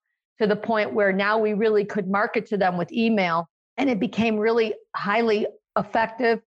to 0.41 0.47
the 0.47 0.57
point 0.57 0.93
where 0.93 1.13
now 1.13 1.39
we 1.39 1.55
really 1.55 1.85
could 1.85 2.07
market 2.07 2.45
to 2.47 2.59
them 2.59 2.77
with 2.77 2.93
email 2.93 3.49
and 3.79 3.89
it 3.89 4.01
became 4.01 4.37
really 4.37 4.75
highly 4.95 5.47
effective 5.79 6.41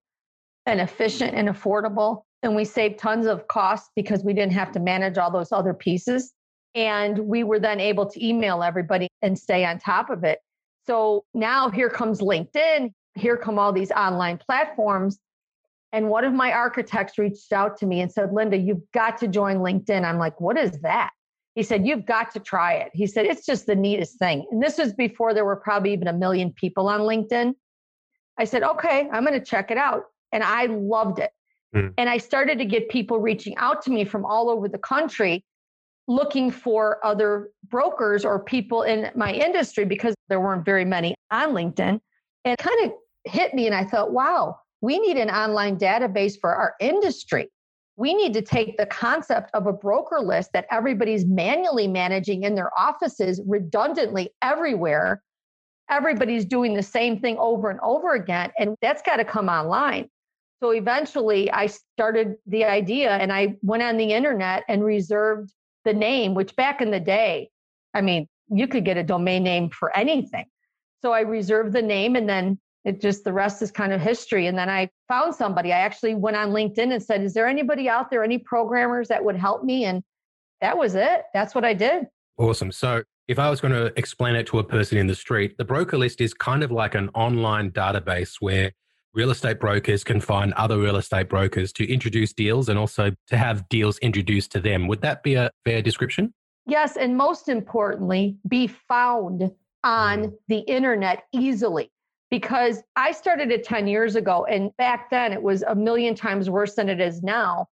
and 0.65 0.79
efficient 0.79 1.33
and 1.33 1.47
affordable. 1.47 2.23
And 2.43 2.55
we 2.55 2.65
saved 2.65 2.99
tons 2.99 3.25
of 3.25 3.47
costs 3.47 3.89
because 3.95 4.23
we 4.23 4.33
didn't 4.33 4.53
have 4.53 4.71
to 4.73 4.79
manage 4.79 5.17
all 5.17 5.31
those 5.31 5.51
other 5.51 5.73
pieces. 5.73 6.33
And 6.75 7.17
we 7.17 7.43
were 7.43 7.59
then 7.59 7.79
able 7.79 8.05
to 8.05 8.25
email 8.25 8.61
everybody 8.61 9.07
and 9.21 9.37
stay 9.37 9.65
on 9.65 9.79
top 9.79 10.09
of 10.09 10.23
it. 10.23 10.39
So 10.85 11.23
now 11.33 11.69
here 11.69 11.89
comes 11.89 12.21
LinkedIn, 12.21 12.93
here 13.15 13.37
come 13.37 13.57
all 13.57 13.71
these 13.71 13.91
online 13.91 14.37
platforms. 14.37 15.19
And 15.93 16.09
one 16.09 16.23
of 16.23 16.33
my 16.33 16.51
architects 16.51 17.17
reached 17.17 17.51
out 17.51 17.77
to 17.79 17.85
me 17.85 18.01
and 18.01 18.11
said, 18.11 18.33
Linda, 18.33 18.57
you've 18.57 18.89
got 18.93 19.17
to 19.19 19.27
join 19.27 19.57
LinkedIn. 19.57 20.03
I'm 20.03 20.17
like, 20.17 20.39
what 20.39 20.57
is 20.57 20.71
that? 20.81 21.11
He 21.55 21.63
said, 21.63 21.85
You've 21.85 22.05
got 22.05 22.31
to 22.31 22.39
try 22.39 22.73
it. 22.73 22.91
He 22.93 23.07
said, 23.07 23.25
It's 23.25 23.45
just 23.45 23.65
the 23.65 23.75
neatest 23.75 24.17
thing. 24.17 24.45
And 24.51 24.61
this 24.61 24.77
was 24.77 24.93
before 24.93 25.33
there 25.33 25.45
were 25.45 25.55
probably 25.55 25.93
even 25.93 26.07
a 26.07 26.13
million 26.13 26.51
people 26.53 26.87
on 26.87 27.01
LinkedIn. 27.01 27.53
I 28.37 28.45
said, 28.45 28.63
Okay, 28.63 29.09
I'm 29.11 29.25
going 29.25 29.39
to 29.39 29.45
check 29.45 29.71
it 29.71 29.77
out. 29.77 30.03
And 30.31 30.43
I 30.43 30.67
loved 30.67 31.19
it. 31.19 31.31
Mm. 31.75 31.93
And 31.97 32.09
I 32.09 32.17
started 32.17 32.57
to 32.59 32.65
get 32.65 32.89
people 32.89 33.19
reaching 33.19 33.55
out 33.57 33.81
to 33.83 33.91
me 33.91 34.05
from 34.05 34.25
all 34.25 34.49
over 34.49 34.67
the 34.67 34.77
country 34.77 35.43
looking 36.07 36.51
for 36.51 37.03
other 37.05 37.49
brokers 37.69 38.25
or 38.25 38.43
people 38.43 38.83
in 38.83 39.09
my 39.15 39.31
industry 39.31 39.85
because 39.85 40.13
there 40.27 40.41
weren't 40.41 40.65
very 40.65 40.85
many 40.85 41.15
on 41.31 41.51
LinkedIn. 41.51 41.99
And 42.43 42.57
kind 42.57 42.85
of 42.85 42.91
hit 43.25 43.53
me. 43.53 43.67
And 43.67 43.75
I 43.75 43.85
thought, 43.85 44.11
wow, 44.11 44.57
we 44.81 44.99
need 44.99 45.17
an 45.17 45.29
online 45.29 45.77
database 45.77 46.39
for 46.39 46.53
our 46.53 46.73
industry. 46.79 47.49
We 47.97 48.13
need 48.13 48.33
to 48.33 48.41
take 48.41 48.77
the 48.77 48.85
concept 48.85 49.51
of 49.53 49.67
a 49.67 49.73
broker 49.73 50.19
list 50.19 50.53
that 50.53 50.65
everybody's 50.71 51.25
manually 51.25 51.87
managing 51.87 52.43
in 52.43 52.55
their 52.55 52.71
offices 52.79 53.41
redundantly 53.45 54.31
everywhere. 54.41 55.21
Everybody's 55.89 56.45
doing 56.45 56.73
the 56.73 56.83
same 56.83 57.19
thing 57.19 57.37
over 57.37 57.69
and 57.69 57.79
over 57.81 58.13
again, 58.13 58.51
and 58.57 58.75
that's 58.81 59.01
got 59.01 59.17
to 59.17 59.25
come 59.25 59.49
online. 59.49 60.09
So 60.61 60.69
eventually, 60.71 61.51
I 61.51 61.67
started 61.67 62.35
the 62.45 62.65
idea 62.65 63.11
and 63.11 63.33
I 63.33 63.55
went 63.61 63.83
on 63.83 63.97
the 63.97 64.13
internet 64.13 64.63
and 64.69 64.83
reserved 64.83 65.51
the 65.85 65.93
name, 65.93 66.35
which 66.35 66.55
back 66.55 66.81
in 66.81 66.91
the 66.91 66.99
day, 66.99 67.49
I 67.93 68.01
mean, 68.01 68.27
you 68.49 68.67
could 68.67 68.85
get 68.85 68.97
a 68.97 69.03
domain 69.03 69.43
name 69.43 69.69
for 69.69 69.95
anything. 69.97 70.45
So 71.01 71.13
I 71.13 71.21
reserved 71.21 71.73
the 71.73 71.81
name 71.81 72.15
and 72.15 72.29
then 72.29 72.59
it 72.83 72.99
just 72.99 73.23
the 73.23 73.33
rest 73.33 73.61
is 73.61 73.71
kind 73.71 73.93
of 73.93 74.01
history. 74.01 74.47
And 74.47 74.57
then 74.57 74.69
I 74.69 74.89
found 75.07 75.35
somebody. 75.35 75.71
I 75.71 75.79
actually 75.79 76.15
went 76.15 76.37
on 76.37 76.49
LinkedIn 76.49 76.91
and 76.91 77.01
said, 77.01 77.21
Is 77.21 77.33
there 77.33 77.47
anybody 77.47 77.87
out 77.87 78.09
there, 78.09 78.23
any 78.23 78.37
programmers 78.37 79.07
that 79.09 79.23
would 79.23 79.35
help 79.35 79.63
me? 79.63 79.85
And 79.85 80.03
that 80.61 80.77
was 80.77 80.95
it. 80.95 81.23
That's 81.33 81.53
what 81.53 81.65
I 81.65 81.73
did. 81.73 82.07
Awesome. 82.37 82.71
So 82.71 83.03
if 83.27 83.37
I 83.37 83.49
was 83.49 83.61
going 83.61 83.73
to 83.73 83.93
explain 83.97 84.35
it 84.35 84.47
to 84.47 84.59
a 84.59 84.63
person 84.63 84.97
in 84.97 85.07
the 85.07 85.15
street, 85.15 85.57
the 85.57 85.65
broker 85.65 85.97
list 85.97 86.21
is 86.21 86.33
kind 86.33 86.63
of 86.63 86.71
like 86.71 86.95
an 86.95 87.09
online 87.13 87.71
database 87.71 88.35
where 88.39 88.71
real 89.13 89.29
estate 89.29 89.59
brokers 89.59 90.03
can 90.03 90.19
find 90.19 90.53
other 90.53 90.79
real 90.79 90.95
estate 90.95 91.29
brokers 91.29 91.71
to 91.73 91.91
introduce 91.91 92.33
deals 92.33 92.69
and 92.69 92.79
also 92.79 93.11
to 93.27 93.37
have 93.37 93.67
deals 93.69 93.97
introduced 93.99 94.51
to 94.53 94.59
them. 94.59 94.87
Would 94.87 95.01
that 95.01 95.21
be 95.21 95.35
a 95.35 95.51
fair 95.65 95.81
description? 95.81 96.33
Yes. 96.65 96.97
And 96.97 97.17
most 97.17 97.49
importantly, 97.49 98.37
be 98.47 98.67
found 98.67 99.51
on 99.83 100.19
mm. 100.19 100.33
the 100.47 100.59
internet 100.59 101.23
easily 101.33 101.91
because 102.31 102.81
I 102.95 103.11
started 103.11 103.51
it 103.51 103.63
10 103.63 103.87
years 103.87 104.15
ago. 104.15 104.45
And 104.45 104.75
back 104.77 105.11
then 105.11 105.33
it 105.33 105.43
was 105.43 105.61
a 105.63 105.75
million 105.75 106.15
times 106.15 106.49
worse 106.49 106.73
than 106.73 106.89
it 106.89 106.99
is 106.99 107.21
now. 107.21 107.67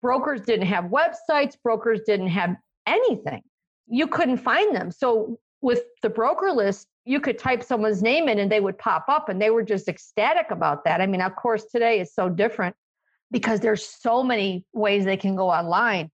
Brokers 0.00 0.40
didn't 0.42 0.66
have 0.66 0.84
websites, 0.84 1.56
brokers 1.62 2.00
didn't 2.06 2.28
have 2.28 2.56
anything. 2.86 3.42
You 3.88 4.06
couldn't 4.06 4.38
find 4.38 4.74
them. 4.74 4.90
So 4.90 5.38
with 5.60 5.82
the 6.00 6.10
broker 6.10 6.52
list, 6.52 6.86
you 7.04 7.20
could 7.20 7.38
type 7.38 7.62
someone's 7.62 8.02
name 8.02 8.28
in 8.28 8.38
and 8.38 8.50
they 8.50 8.60
would 8.60 8.78
pop 8.78 9.06
up 9.08 9.28
and 9.28 9.42
they 9.42 9.50
were 9.50 9.62
just 9.62 9.88
ecstatic 9.88 10.50
about 10.50 10.84
that. 10.84 11.00
I 11.00 11.06
mean, 11.06 11.20
of 11.20 11.34
course, 11.36 11.64
today 11.64 12.00
is 12.00 12.14
so 12.14 12.28
different 12.28 12.76
because 13.30 13.60
there's 13.60 13.84
so 13.84 14.22
many 14.22 14.64
ways 14.72 15.04
they 15.04 15.16
can 15.16 15.34
go 15.34 15.50
online. 15.50 16.10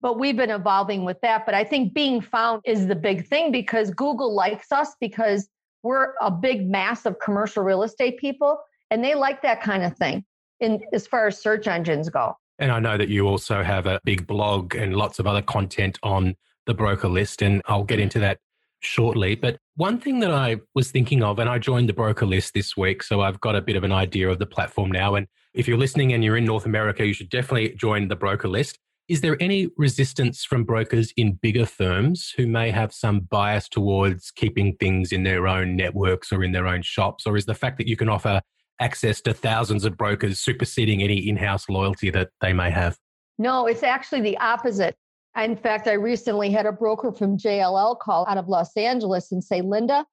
But 0.00 0.18
we've 0.18 0.36
been 0.36 0.50
evolving 0.50 1.04
with 1.04 1.20
that. 1.20 1.46
But 1.46 1.54
I 1.54 1.64
think 1.64 1.94
being 1.94 2.20
found 2.20 2.62
is 2.64 2.86
the 2.86 2.94
big 2.96 3.26
thing 3.26 3.52
because 3.52 3.90
Google 3.90 4.34
likes 4.34 4.72
us 4.72 4.94
because 5.00 5.48
we're 5.82 6.14
a 6.20 6.30
big 6.30 6.68
mass 6.68 7.06
of 7.06 7.18
commercial 7.20 7.62
real 7.62 7.82
estate 7.82 8.18
people 8.18 8.58
and 8.90 9.04
they 9.04 9.14
like 9.14 9.42
that 9.42 9.62
kind 9.62 9.84
of 9.84 9.96
thing 9.96 10.24
in 10.60 10.80
as 10.92 11.06
far 11.06 11.26
as 11.26 11.40
search 11.40 11.66
engines 11.66 12.08
go. 12.08 12.34
And 12.58 12.72
I 12.72 12.80
know 12.80 12.96
that 12.96 13.08
you 13.08 13.26
also 13.28 13.62
have 13.62 13.86
a 13.86 14.00
big 14.04 14.26
blog 14.26 14.74
and 14.74 14.96
lots 14.96 15.18
of 15.18 15.26
other 15.26 15.42
content 15.42 15.98
on 16.02 16.34
the 16.66 16.74
broker 16.74 17.08
list 17.08 17.42
and 17.42 17.62
I'll 17.66 17.84
get 17.84 18.00
into 18.00 18.18
that 18.20 18.38
shortly. 18.80 19.34
But 19.34 19.58
one 19.76 19.98
thing 20.00 20.20
that 20.20 20.32
I 20.32 20.56
was 20.74 20.90
thinking 20.90 21.22
of, 21.22 21.38
and 21.38 21.48
I 21.48 21.58
joined 21.58 21.88
the 21.88 21.92
broker 21.92 22.26
list 22.26 22.54
this 22.54 22.76
week, 22.76 23.02
so 23.02 23.20
I've 23.20 23.40
got 23.40 23.56
a 23.56 23.62
bit 23.62 23.76
of 23.76 23.84
an 23.84 23.92
idea 23.92 24.28
of 24.28 24.38
the 24.38 24.46
platform 24.46 24.90
now. 24.90 25.14
And 25.14 25.26
if 25.54 25.68
you're 25.68 25.78
listening 25.78 26.12
and 26.12 26.24
you're 26.24 26.36
in 26.36 26.44
North 26.44 26.66
America, 26.66 27.06
you 27.06 27.12
should 27.12 27.30
definitely 27.30 27.74
join 27.76 28.08
the 28.08 28.16
broker 28.16 28.48
list. 28.48 28.78
Is 29.08 29.22
there 29.22 29.38
any 29.40 29.70
resistance 29.78 30.44
from 30.44 30.64
brokers 30.64 31.14
in 31.16 31.32
bigger 31.32 31.64
firms 31.64 32.34
who 32.36 32.46
may 32.46 32.70
have 32.70 32.92
some 32.92 33.20
bias 33.20 33.66
towards 33.66 34.30
keeping 34.30 34.76
things 34.76 35.12
in 35.12 35.22
their 35.22 35.48
own 35.48 35.76
networks 35.76 36.30
or 36.30 36.44
in 36.44 36.52
their 36.52 36.66
own 36.66 36.82
shops? 36.82 37.26
Or 37.26 37.34
is 37.38 37.46
the 37.46 37.54
fact 37.54 37.78
that 37.78 37.88
you 37.88 37.96
can 37.96 38.10
offer 38.10 38.42
access 38.80 39.22
to 39.22 39.32
thousands 39.32 39.86
of 39.86 39.96
brokers 39.96 40.40
superseding 40.40 41.02
any 41.02 41.26
in 41.26 41.38
house 41.38 41.70
loyalty 41.70 42.10
that 42.10 42.28
they 42.42 42.52
may 42.52 42.70
have? 42.70 42.98
No, 43.38 43.66
it's 43.66 43.82
actually 43.82 44.20
the 44.20 44.36
opposite. 44.38 44.94
In 45.36 45.56
fact, 45.56 45.86
I 45.86 45.92
recently 45.92 46.50
had 46.50 46.66
a 46.66 46.72
broker 46.72 47.10
from 47.10 47.38
JLL 47.38 47.98
call 47.98 48.26
out 48.28 48.36
of 48.36 48.48
Los 48.48 48.76
Angeles 48.76 49.32
and 49.32 49.42
say, 49.42 49.62
Linda, 49.62 50.04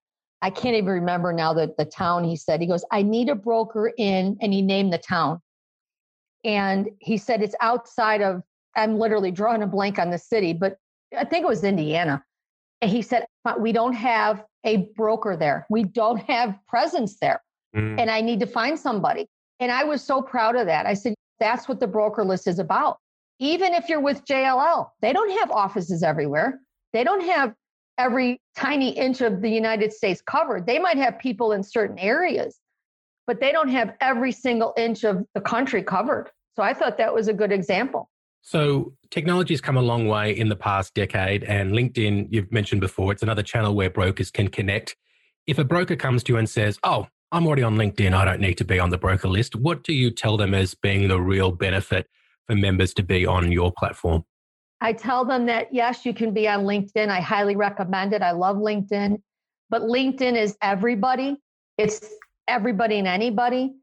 I 0.41 0.51
can't 0.51 0.75
even 0.75 0.89
remember 0.89 1.33
now 1.33 1.53
the, 1.53 1.73
the 1.77 1.85
town 1.85 2.23
he 2.23 2.37
said. 2.37 2.61
He 2.61 2.67
goes, 2.67 2.85
I 2.91 3.01
need 3.01 3.27
a 3.27 3.35
broker 3.35 3.91
in, 3.97 4.37
and 4.39 4.53
he 4.53 4.61
named 4.61 4.93
the 4.93 4.99
town. 4.99 5.41
And 6.45 6.89
he 6.99 7.17
said, 7.17 7.41
it's 7.41 7.55
outside 7.59 8.21
of, 8.21 8.43
I'm 8.75 8.97
literally 8.97 9.31
drawing 9.31 9.63
a 9.63 9.67
blank 9.67 9.99
on 9.99 10.09
the 10.09 10.17
city, 10.17 10.53
but 10.53 10.77
I 11.17 11.25
think 11.25 11.43
it 11.43 11.47
was 11.47 11.63
Indiana. 11.63 12.23
And 12.81 12.91
he 12.91 13.01
said, 13.01 13.25
we 13.59 13.71
don't 13.71 13.93
have 13.93 14.43
a 14.63 14.89
broker 14.95 15.37
there. 15.37 15.65
We 15.69 15.83
don't 15.83 16.17
have 16.29 16.57
presence 16.67 17.17
there. 17.19 17.41
Mm. 17.75 17.99
And 17.99 18.11
I 18.11 18.21
need 18.21 18.39
to 18.41 18.47
find 18.47 18.77
somebody. 18.77 19.27
And 19.59 19.71
I 19.71 19.83
was 19.83 20.03
so 20.03 20.21
proud 20.21 20.55
of 20.55 20.65
that. 20.65 20.85
I 20.85 20.93
said, 20.93 21.15
that's 21.39 21.67
what 21.67 21.79
the 21.79 21.87
broker 21.87 22.23
list 22.23 22.47
is 22.47 22.59
about 22.59 22.97
even 23.39 23.73
if 23.73 23.89
you're 23.89 24.01
with 24.01 24.25
JLL, 24.25 24.89
they 25.01 25.13
don't 25.13 25.39
have 25.39 25.51
offices 25.51 26.03
everywhere. 26.03 26.59
They 26.93 27.03
don't 27.03 27.25
have 27.25 27.53
every 27.97 28.39
tiny 28.55 28.89
inch 28.89 29.21
of 29.21 29.41
the 29.41 29.49
United 29.49 29.91
States 29.91 30.21
covered. 30.21 30.65
They 30.65 30.79
might 30.79 30.97
have 30.97 31.19
people 31.19 31.51
in 31.51 31.63
certain 31.63 31.97
areas, 31.99 32.59
but 33.27 33.39
they 33.39 33.51
don't 33.51 33.69
have 33.69 33.95
every 34.01 34.31
single 34.31 34.73
inch 34.77 35.03
of 35.03 35.25
the 35.33 35.41
country 35.41 35.83
covered. 35.83 36.29
So 36.55 36.63
I 36.63 36.73
thought 36.73 36.97
that 36.97 37.13
was 37.13 37.27
a 37.27 37.33
good 37.33 37.51
example. 37.51 38.09
So 38.45 38.93
technology's 39.09 39.59
come 39.59 39.75
a 39.75 39.81
long 39.81 40.07
way 40.07 40.37
in 40.37 40.49
the 40.49 40.55
past 40.55 40.93
decade, 40.93 41.43
and 41.45 41.71
LinkedIn, 41.71 42.27
you've 42.29 42.51
mentioned 42.51 42.79
before, 42.79 43.11
it's 43.11 43.23
another 43.23 43.41
channel 43.41 43.73
where 43.73 43.89
brokers 43.89 44.29
can 44.29 44.49
connect. 44.49 44.95
If 45.47 45.57
a 45.57 45.63
broker 45.63 45.95
comes 45.95 46.21
to 46.23 46.33
you 46.33 46.37
and 46.37 46.47
says, 46.47 46.77
Oh, 46.83 47.07
I'm 47.31 47.47
already 47.47 47.63
on 47.63 47.75
LinkedIn, 47.75 48.13
I 48.13 48.23
don't 48.23 48.39
need 48.39 48.59
to 48.59 48.63
be 48.63 48.79
on 48.79 48.91
the 48.91 48.99
broker 48.99 49.27
list, 49.27 49.55
what 49.55 49.83
do 49.83 49.93
you 49.93 50.11
tell 50.11 50.37
them 50.37 50.53
as 50.53 50.75
being 50.75 51.07
the 51.07 51.19
real 51.19 51.51
benefit 51.51 52.07
for 52.45 52.55
members 52.55 52.93
to 52.93 53.03
be 53.03 53.25
on 53.25 53.51
your 53.51 53.73
platform? 53.75 54.23
I 54.79 54.93
tell 54.93 55.25
them 55.25 55.47
that 55.47 55.73
yes, 55.73 56.05
you 56.05 56.13
can 56.13 56.31
be 56.31 56.47
on 56.47 56.65
LinkedIn. 56.65 57.09
I 57.09 57.21
highly 57.21 57.55
recommend 57.55 58.13
it. 58.13 58.21
I 58.21 58.29
love 58.29 58.57
LinkedIn, 58.57 59.23
but 59.71 59.81
LinkedIn 59.81 60.37
is 60.37 60.55
everybody. 60.61 61.37
It's 61.79 62.07
everybody 62.47 62.99
and 62.99 63.07
anybody. 63.07 63.73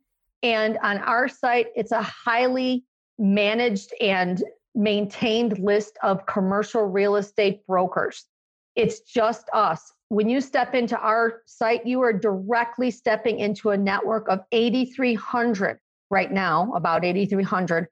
And 0.44 0.78
on 0.84 0.98
our 0.98 1.26
site, 1.26 1.66
it's 1.74 1.90
a 1.90 2.02
highly 2.02 2.84
managed 3.22 3.94
and 4.00 4.42
maintained 4.74 5.58
list 5.58 5.96
of 6.02 6.26
commercial 6.26 6.82
real 6.84 7.16
estate 7.16 7.64
brokers. 7.66 8.26
It's 8.74 9.00
just 9.00 9.48
us. 9.52 9.92
When 10.08 10.28
you 10.28 10.40
step 10.40 10.74
into 10.74 10.98
our 10.98 11.42
site, 11.46 11.86
you 11.86 12.02
are 12.02 12.12
directly 12.12 12.90
stepping 12.90 13.38
into 13.38 13.70
a 13.70 13.76
network 13.76 14.28
of 14.28 14.40
8,300 14.50 15.78
right 16.10 16.30
now, 16.30 16.72
about 16.74 17.04
8,300 17.04 17.86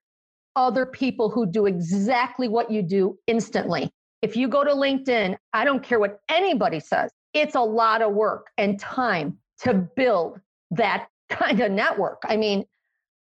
other 0.57 0.85
people 0.85 1.31
who 1.31 1.47
do 1.47 1.67
exactly 1.67 2.49
what 2.49 2.71
you 2.71 2.83
do 2.83 3.17
instantly. 3.27 3.91
If 4.21 4.37
you 4.37 4.49
go 4.49 4.65
to 4.65 4.73
LinkedIn, 4.73 5.37
I 5.53 5.65
don't 5.65 5.83
care 5.83 6.01
what 6.01 6.21
anybody 6.29 6.81
says, 6.81 7.11
it's 7.33 7.55
a 7.55 7.61
lot 7.61 8.03
of 8.03 8.13
work 8.13 8.49
and 8.59 8.79
time 8.79 9.39
to 9.61 9.75
build 9.75 10.41
that 10.73 11.07
kind 11.31 11.61
of 11.61 11.71
network. 11.71 12.23
I 12.27 12.37
mean, 12.37 12.65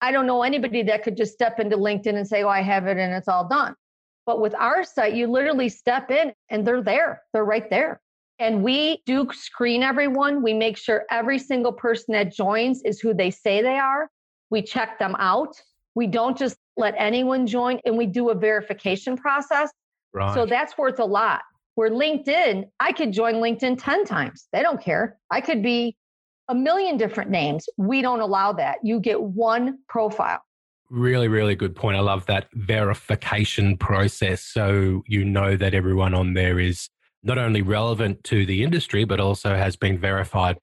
I 0.01 0.11
don't 0.11 0.25
know 0.25 0.43
anybody 0.43 0.83
that 0.83 1.03
could 1.03 1.17
just 1.17 1.33
step 1.33 1.59
into 1.59 1.77
LinkedIn 1.77 2.15
and 2.15 2.27
say, 2.27 2.43
Oh, 2.43 2.49
I 2.49 2.61
have 2.61 2.87
it 2.87 2.97
and 2.97 3.13
it's 3.13 3.27
all 3.27 3.47
done. 3.47 3.75
But 4.25 4.41
with 4.41 4.53
our 4.55 4.83
site, 4.83 5.13
you 5.13 5.27
literally 5.27 5.69
step 5.69 6.11
in 6.11 6.33
and 6.49 6.65
they're 6.65 6.83
there, 6.83 7.23
they're 7.33 7.45
right 7.45 7.69
there. 7.69 8.01
And 8.37 8.63
we 8.63 9.01
do 9.05 9.27
screen 9.33 9.83
everyone. 9.83 10.41
We 10.41 10.53
make 10.53 10.77
sure 10.77 11.05
every 11.11 11.39
single 11.39 11.73
person 11.73 12.13
that 12.13 12.33
joins 12.33 12.81
is 12.83 12.99
who 12.99 13.13
they 13.13 13.31
say 13.31 13.61
they 13.61 13.77
are. 13.77 14.09
We 14.49 14.61
check 14.61 14.97
them 14.97 15.15
out. 15.19 15.61
We 15.93 16.07
don't 16.07 16.37
just 16.37 16.55
let 16.77 16.95
anyone 16.97 17.45
join 17.45 17.79
and 17.85 17.97
we 17.97 18.05
do 18.05 18.29
a 18.29 18.35
verification 18.35 19.17
process. 19.17 19.71
Right. 20.13 20.33
So 20.33 20.45
that's 20.45 20.77
worth 20.77 20.99
a 20.99 21.05
lot. 21.05 21.41
Where 21.75 21.89
LinkedIn, 21.89 22.69
I 22.79 22.93
could 22.93 23.11
join 23.11 23.35
LinkedIn 23.35 23.83
10 23.83 24.05
times. 24.05 24.47
They 24.53 24.61
don't 24.61 24.81
care. 24.81 25.17
I 25.29 25.41
could 25.41 25.61
be 25.61 25.97
a 26.49 26.55
million 26.55 26.97
different 26.97 27.29
names. 27.29 27.69
We 27.77 28.01
don't 28.01 28.19
allow 28.19 28.51
that. 28.53 28.79
You 28.83 28.99
get 28.99 29.21
one 29.21 29.77
profile. 29.87 30.41
Really, 30.89 31.27
really 31.27 31.55
good 31.55 31.75
point. 31.75 31.95
I 31.95 31.99
love 31.99 32.25
that 32.25 32.47
verification 32.53 33.77
process. 33.77 34.41
So 34.41 35.03
you 35.05 35.23
know 35.23 35.55
that 35.55 35.75
everyone 35.75 36.15
on 36.15 36.33
there 36.33 36.59
is 36.59 36.89
not 37.21 37.37
only 37.37 37.61
relevant 37.61 38.23
to 38.25 38.45
the 38.45 38.63
industry, 38.63 39.03
but 39.03 39.19
also 39.19 39.55
has 39.55 39.75
been 39.75 39.99
verified 39.99 40.57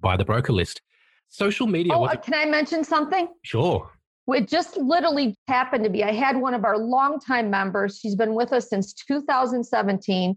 by 0.00 0.18
the 0.18 0.24
broker 0.24 0.52
list. 0.52 0.82
Social 1.30 1.66
media. 1.66 1.94
Oh, 1.94 2.04
uh, 2.04 2.16
can 2.16 2.34
I 2.34 2.44
mention 2.44 2.84
something? 2.84 3.28
Sure 3.42 3.90
It 4.28 4.48
just 4.48 4.76
literally 4.76 5.34
happened 5.48 5.84
to 5.84 5.90
be. 5.90 6.04
I 6.04 6.12
had 6.12 6.36
one 6.36 6.52
of 6.52 6.64
our 6.64 6.76
longtime 6.76 7.48
members. 7.48 7.98
She's 7.98 8.16
been 8.16 8.34
with 8.34 8.52
us 8.52 8.68
since 8.68 8.92
2017. 8.92 10.36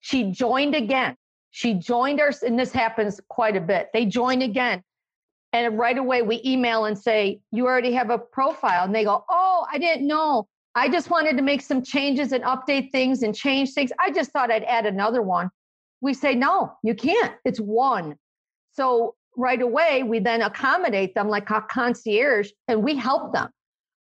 She 0.00 0.30
joined 0.30 0.76
again. 0.76 1.16
She 1.56 1.72
joined 1.72 2.20
us, 2.20 2.42
and 2.42 2.58
this 2.58 2.70
happens 2.70 3.18
quite 3.30 3.56
a 3.56 3.62
bit. 3.62 3.88
They 3.94 4.04
join 4.04 4.42
again. 4.42 4.82
And 5.54 5.78
right 5.78 5.96
away, 5.96 6.20
we 6.20 6.42
email 6.44 6.84
and 6.84 6.98
say, 6.98 7.40
You 7.50 7.64
already 7.64 7.94
have 7.94 8.10
a 8.10 8.18
profile. 8.18 8.84
And 8.84 8.94
they 8.94 9.04
go, 9.04 9.24
Oh, 9.30 9.64
I 9.72 9.78
didn't 9.78 10.06
know. 10.06 10.48
I 10.74 10.90
just 10.90 11.08
wanted 11.08 11.34
to 11.38 11.42
make 11.42 11.62
some 11.62 11.82
changes 11.82 12.32
and 12.32 12.44
update 12.44 12.92
things 12.92 13.22
and 13.22 13.34
change 13.34 13.72
things. 13.72 13.90
I 13.98 14.10
just 14.10 14.32
thought 14.32 14.50
I'd 14.50 14.64
add 14.64 14.84
another 14.84 15.22
one. 15.22 15.48
We 16.02 16.12
say, 16.12 16.34
No, 16.34 16.74
you 16.82 16.94
can't. 16.94 17.32
It's 17.46 17.58
one. 17.58 18.16
So 18.72 19.14
right 19.34 19.62
away, 19.62 20.02
we 20.02 20.18
then 20.18 20.42
accommodate 20.42 21.14
them 21.14 21.30
like 21.30 21.48
a 21.48 21.62
concierge 21.62 22.50
and 22.68 22.84
we 22.84 22.96
help 22.96 23.32
them. 23.32 23.48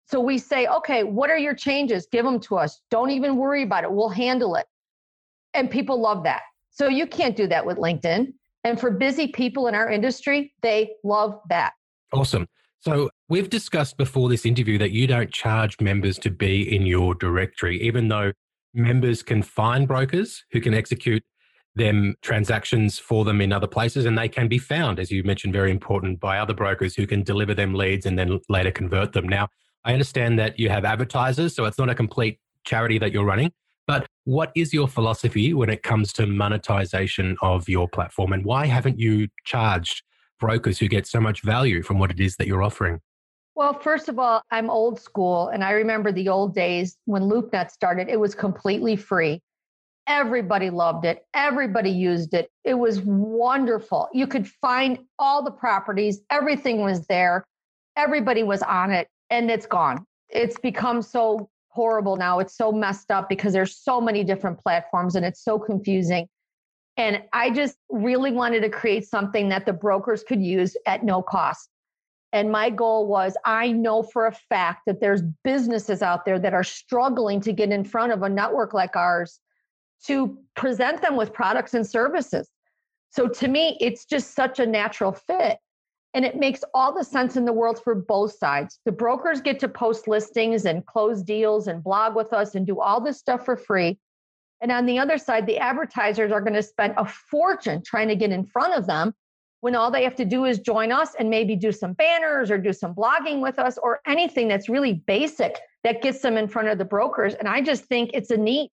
So 0.07 0.19
we 0.19 0.39
say, 0.39 0.67
okay, 0.67 1.05
what 1.05 1.31
are 1.31 1.39
your 1.39 1.55
changes? 1.55 2.09
Give 2.11 2.25
them 2.25 2.41
to 2.41 2.57
us. 2.57 2.81
Don't 2.91 3.11
even 3.11 3.37
worry 3.37 3.63
about 3.63 3.85
it. 3.85 3.93
We'll 3.93 4.09
handle 4.09 4.57
it. 4.57 4.67
And 5.55 5.71
people 5.71 6.01
love 6.01 6.25
that. 6.25 6.41
So 6.79 6.87
you 6.87 7.09
can't 7.09 7.35
do 7.35 7.49
that 7.49 7.67
with 7.67 7.77
LinkedIn. 7.77 8.33
And 8.63 8.79
for 8.79 8.93
busy 8.93 9.27
people 9.29 9.67
in 9.67 9.75
our 9.75 9.91
industry, 9.91 10.55
they 10.63 10.93
love 11.03 11.41
that. 11.49 11.73
Awesome. 12.13 12.47
So 12.81 13.11
we've 13.29 13.51
discussed 13.51 13.97
before 13.97 14.29
this 14.29 14.47
interview 14.47 14.79
that 14.79 14.93
you 14.93 15.09
don't 15.09 15.33
charge 15.33 15.81
members 15.81 16.19
to 16.19 16.31
be 16.31 16.75
in 16.75 16.87
your 16.87 17.17
directory, 17.17 17.83
even 17.83 18.07
though 18.07 18.31
members 18.75 19.25
can 19.25 19.43
find 19.43 19.89
brokers 19.89 20.45
who 20.53 20.61
can 20.61 20.73
execute 20.73 21.25
them 21.75 22.15
transactions 22.23 22.99
for 22.99 23.25
them 23.25 23.41
in 23.41 23.53
other 23.53 23.67
places 23.67 24.05
and 24.05 24.17
they 24.17 24.29
can 24.29 24.49
be 24.49 24.59
found 24.59 24.99
as 24.99 25.11
you 25.11 25.23
mentioned 25.23 25.53
very 25.53 25.71
important 25.71 26.19
by 26.19 26.39
other 26.39 26.55
brokers 26.55 26.95
who 26.95 27.07
can 27.07 27.23
deliver 27.23 27.55
them 27.55 27.73
leads 27.73 28.05
and 28.05 28.19
then 28.19 28.41
later 28.49 28.71
convert 28.71 29.13
them 29.13 29.29
now 29.29 29.47
i 29.85 29.93
understand 29.93 30.39
that 30.39 30.59
you 30.59 30.69
have 30.69 30.85
advertisers 30.85 31.55
so 31.55 31.67
it's 31.67 31.79
not 31.79 31.89
a 31.89 31.95
complete 31.95 32.41
charity 32.65 32.99
that 32.99 33.13
you're 33.13 33.25
running 33.25 33.53
but 33.89 34.07
what 34.25 34.53
is 34.55 34.73
your 34.73 34.87
philosophy 34.87 35.53
when 35.53 35.71
it 35.71 35.83
comes 35.83 36.13
to 36.13 36.27
monetization 36.27 37.37
of 37.43 37.69
your 37.69 37.89
platform 37.89 38.33
and 38.33 38.45
why 38.45 38.67
haven't 38.67 39.01
you 39.01 39.27
charged 39.45 40.03
brokers 40.39 40.79
who 40.79 40.87
get 40.87 41.07
so 41.09 41.21
much 41.21 41.43
value 41.43 41.83
from 41.83 41.99
what 41.99 42.13
it 42.13 42.21
is 42.21 42.37
that 42.37 42.47
you're 42.47 42.63
offering 42.63 43.01
well, 43.57 43.75
first 43.75 44.09
of 44.09 44.21
all, 44.21 44.41
I'm 44.53 44.71
old 44.71 45.01
school, 45.01 45.49
and 45.49 45.65
I 45.65 45.73
remember 45.73 46.13
the 46.13 46.29
old 46.29 46.55
days 46.55 46.97
when 47.07 47.23
LoopNet 47.23 47.73
started. 47.73 48.09
It 48.09 48.21
was 48.21 48.33
completely 48.33 48.95
free. 48.95 49.41
Everybody 50.07 50.71
loved 50.71 51.05
it. 51.05 51.27
Everybody 51.35 51.91
used 51.91 52.35
it. 52.35 52.53
It 52.63 52.75
was 52.75 53.01
wonderful. 53.01 54.11
You 54.13 54.29
could 54.29 54.47
find 54.47 55.01
all 55.19 55.43
the 55.43 55.51
properties, 55.51 56.21
everything 56.31 56.83
was 56.83 57.05
there. 57.09 57.45
Everybody 57.97 58.45
was 58.45 58.63
on 58.63 58.93
it, 58.93 59.09
and 59.29 59.51
it's 59.51 59.67
gone. 59.67 60.07
It's 60.29 60.61
become 60.61 61.03
so 61.03 61.51
horrible 61.69 62.17
now. 62.17 62.39
It's 62.39 62.57
so 62.57 62.73
messed 62.73 63.11
up 63.11 63.29
because 63.29 63.53
there's 63.53 63.77
so 63.77 64.01
many 64.01 64.25
different 64.25 64.59
platforms 64.59 65.15
and 65.15 65.25
it's 65.25 65.43
so 65.43 65.59
confusing. 65.59 66.29
And 66.97 67.23
I 67.33 67.51
just 67.51 67.77
really 67.89 68.33
wanted 68.33 68.61
to 68.63 68.69
create 68.69 69.07
something 69.07 69.49
that 69.51 69.67
the 69.67 69.73
brokers 69.73 70.25
could 70.25 70.43
use 70.43 70.77
at 70.87 71.05
no 71.05 71.23
cost. 71.23 71.71
And 72.33 72.51
my 72.51 72.71
goal 72.71 73.07
was 73.07 73.37
I 73.45 73.73
know 73.73 74.03
for 74.03 74.27
a 74.27 74.33
fact 74.33 74.83
that 74.87 75.01
there's 75.01 75.23
businesses 75.45 76.03
out 76.03 76.25
there 76.25 76.39
that 76.39 76.55
are 76.55 76.65
struggling 76.65 77.41
to 77.43 77.53
get 77.53 77.71
in 77.71 77.85
front 77.85 78.13
of 78.13 78.23
a 78.23 78.29
network 78.29 78.75
like 78.75 78.97
ours 78.97 79.41
to 80.07 80.39
present 80.55 81.01
them 81.01 81.17
with 81.17 81.33
products 81.33 81.75
and 81.75 81.87
services. 81.87 82.51
So 83.11 83.29
to 83.29 83.49
me, 83.49 83.79
it's 83.81 84.05
just 84.05 84.35
such 84.35 84.59
a 84.59 84.67
natural 84.67 85.13
fit. 85.13 85.59
And 86.15 86.25
it 86.25 86.37
makes 86.37 86.65
all 86.75 86.95
the 86.97 87.05
sense 87.05 87.37
in 87.37 87.45
the 87.45 87.53
world 87.53 87.83
for 87.83 87.95
both 87.95 88.33
sides. 88.33 88.81
The 88.85 88.93
brokers 88.93 89.41
get 89.41 89.61
to 89.61 89.69
post 89.69 90.09
listings 90.09 90.65
and 90.65 90.85
close 90.87 91.23
deals 91.23 91.69
and 91.69 91.85
blog 91.85 92.17
with 92.17 92.33
us 92.33 92.55
and 92.55 92.67
do 92.67 92.81
all 92.81 93.01
this 93.01 93.19
stuff 93.19 93.45
for 93.45 93.57
free. 93.57 93.99
And 94.61 94.73
on 94.73 94.87
the 94.87 94.99
other 94.99 95.19
side, 95.19 95.47
the 95.47 95.59
advertisers 95.59 96.33
are 96.33 96.41
going 96.41 96.55
to 96.55 96.63
spend 96.63 96.95
a 96.97 97.05
fortune 97.05 97.83
trying 97.85 98.09
to 98.09 98.17
get 98.17 98.33
in 98.33 98.45
front 98.45 98.75
of 98.75 98.87
them 98.87 99.15
when 99.61 99.75
all 99.75 99.91
they 99.91 100.05
have 100.05 100.15
to 100.17 100.25
do 100.25 100.45
is 100.45 100.59
join 100.59 100.93
us 100.93 101.15
and 101.19 101.29
maybe 101.29 101.57
do 101.57 101.73
some 101.73 101.93
banners 101.93 102.51
or 102.51 102.59
do 102.59 102.73
some 102.73 102.95
blogging 102.95 103.41
with 103.41 103.59
us 103.59 103.77
or 103.79 104.01
anything 104.07 104.49
that's 104.49 104.69
really 104.69 104.95
basic 104.95 105.59
that 105.85 106.03
gets 106.03 106.21
them 106.21 106.37
in 106.37 106.49
front 106.49 106.69
of 106.69 106.79
the 106.79 106.85
brokers. 106.85 107.35
And 107.35 107.49
I 107.49 107.61
just 107.61 107.85
think 107.85 108.11
it's 108.15 108.31
a 108.31 108.37
need. 108.37 108.71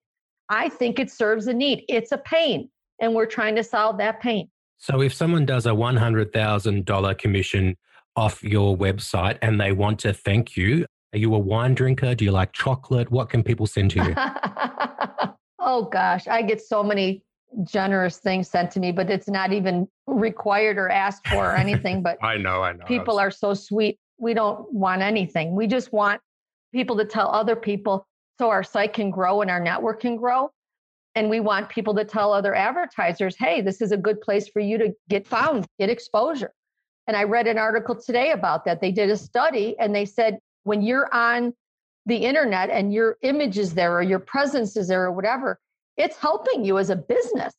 I 0.49 0.69
think 0.69 0.99
it 0.99 1.11
serves 1.11 1.47
a 1.47 1.53
need. 1.53 1.85
It's 1.89 2.11
a 2.11 2.19
pain, 2.19 2.69
and 2.99 3.15
we're 3.15 3.25
trying 3.25 3.55
to 3.55 3.63
solve 3.63 3.97
that 3.97 4.21
pain. 4.21 4.49
So, 4.77 5.01
if 5.01 5.13
someone 5.13 5.45
does 5.45 5.65
a 5.65 5.71
$100,000 5.71 7.17
commission 7.17 7.75
off 8.15 8.43
your 8.43 8.77
website 8.77 9.37
and 9.41 9.59
they 9.59 9.71
want 9.71 9.99
to 9.99 10.13
thank 10.13 10.55
you, 10.55 10.85
are 11.13 11.17
you 11.17 11.33
a 11.33 11.39
wine 11.39 11.73
drinker? 11.73 12.13
Do 12.15 12.25
you 12.25 12.31
like 12.31 12.51
chocolate? 12.53 13.09
What 13.11 13.29
can 13.29 13.43
people 13.43 13.67
send 13.67 13.91
to 13.91 14.03
you? 14.03 14.13
oh, 15.59 15.85
gosh. 15.85 16.27
I 16.27 16.41
get 16.41 16.61
so 16.61 16.83
many 16.83 17.23
generous 17.63 18.17
things 18.17 18.49
sent 18.49 18.71
to 18.71 18.79
me, 18.79 18.91
but 18.91 19.09
it's 19.09 19.29
not 19.29 19.53
even 19.53 19.87
required 20.07 20.77
or 20.77 20.89
asked 20.89 21.27
for 21.27 21.51
or 21.51 21.55
anything. 21.55 22.03
But 22.03 22.17
I 22.23 22.37
know, 22.37 22.61
I 22.61 22.73
know. 22.73 22.85
People 22.85 23.17
are 23.17 23.31
so 23.31 23.53
sweet. 23.53 23.97
We 24.17 24.33
don't 24.33 24.71
want 24.73 25.01
anything. 25.01 25.55
We 25.55 25.67
just 25.67 25.93
want 25.93 26.21
people 26.73 26.97
to 26.97 27.05
tell 27.05 27.29
other 27.29 27.55
people 27.55 28.05
so 28.37 28.49
our 28.49 28.63
site 28.63 28.93
can 28.93 29.09
grow 29.09 29.41
and 29.41 29.49
our 29.49 29.59
network 29.59 30.01
can 30.01 30.17
grow. 30.17 30.51
And 31.15 31.29
we 31.29 31.39
want 31.39 31.69
people 31.69 31.95
to 31.95 32.03
tell 32.03 32.33
other 32.33 32.53
advertisers, 32.53 33.35
hey, 33.37 33.61
this 33.61 33.81
is 33.81 33.91
a 33.91 33.97
good 33.97 34.19
place 34.19 34.49
for 34.49 34.59
you 34.59 34.77
to 34.77 34.93
get 35.09 35.25
found, 35.25 35.65
get 35.79 35.89
exposure. 35.89 36.51
And 37.07 37.15
I 37.15 37.23
read 37.23 37.47
an 37.47 37.57
article 37.57 37.95
today 37.95 38.31
about 38.31 38.65
that. 38.65 38.81
They 38.81 38.91
did 38.91 39.09
a 39.09 39.17
study 39.17 39.75
and 39.79 39.95
they 39.95 40.05
said 40.05 40.39
when 40.63 40.81
you're 40.81 41.13
on 41.13 41.53
the 42.05 42.17
internet 42.17 42.69
and 42.69 42.93
your 42.93 43.17
image 43.21 43.57
is 43.57 43.73
there 43.73 43.93
or 43.93 44.01
your 44.01 44.19
presence 44.19 44.75
is 44.75 44.89
there 44.89 45.05
or 45.05 45.11
whatever, 45.11 45.59
it's 45.97 46.17
helping 46.17 46.65
you 46.65 46.77
as 46.77 46.89
a 46.89 46.95
business. 46.95 47.53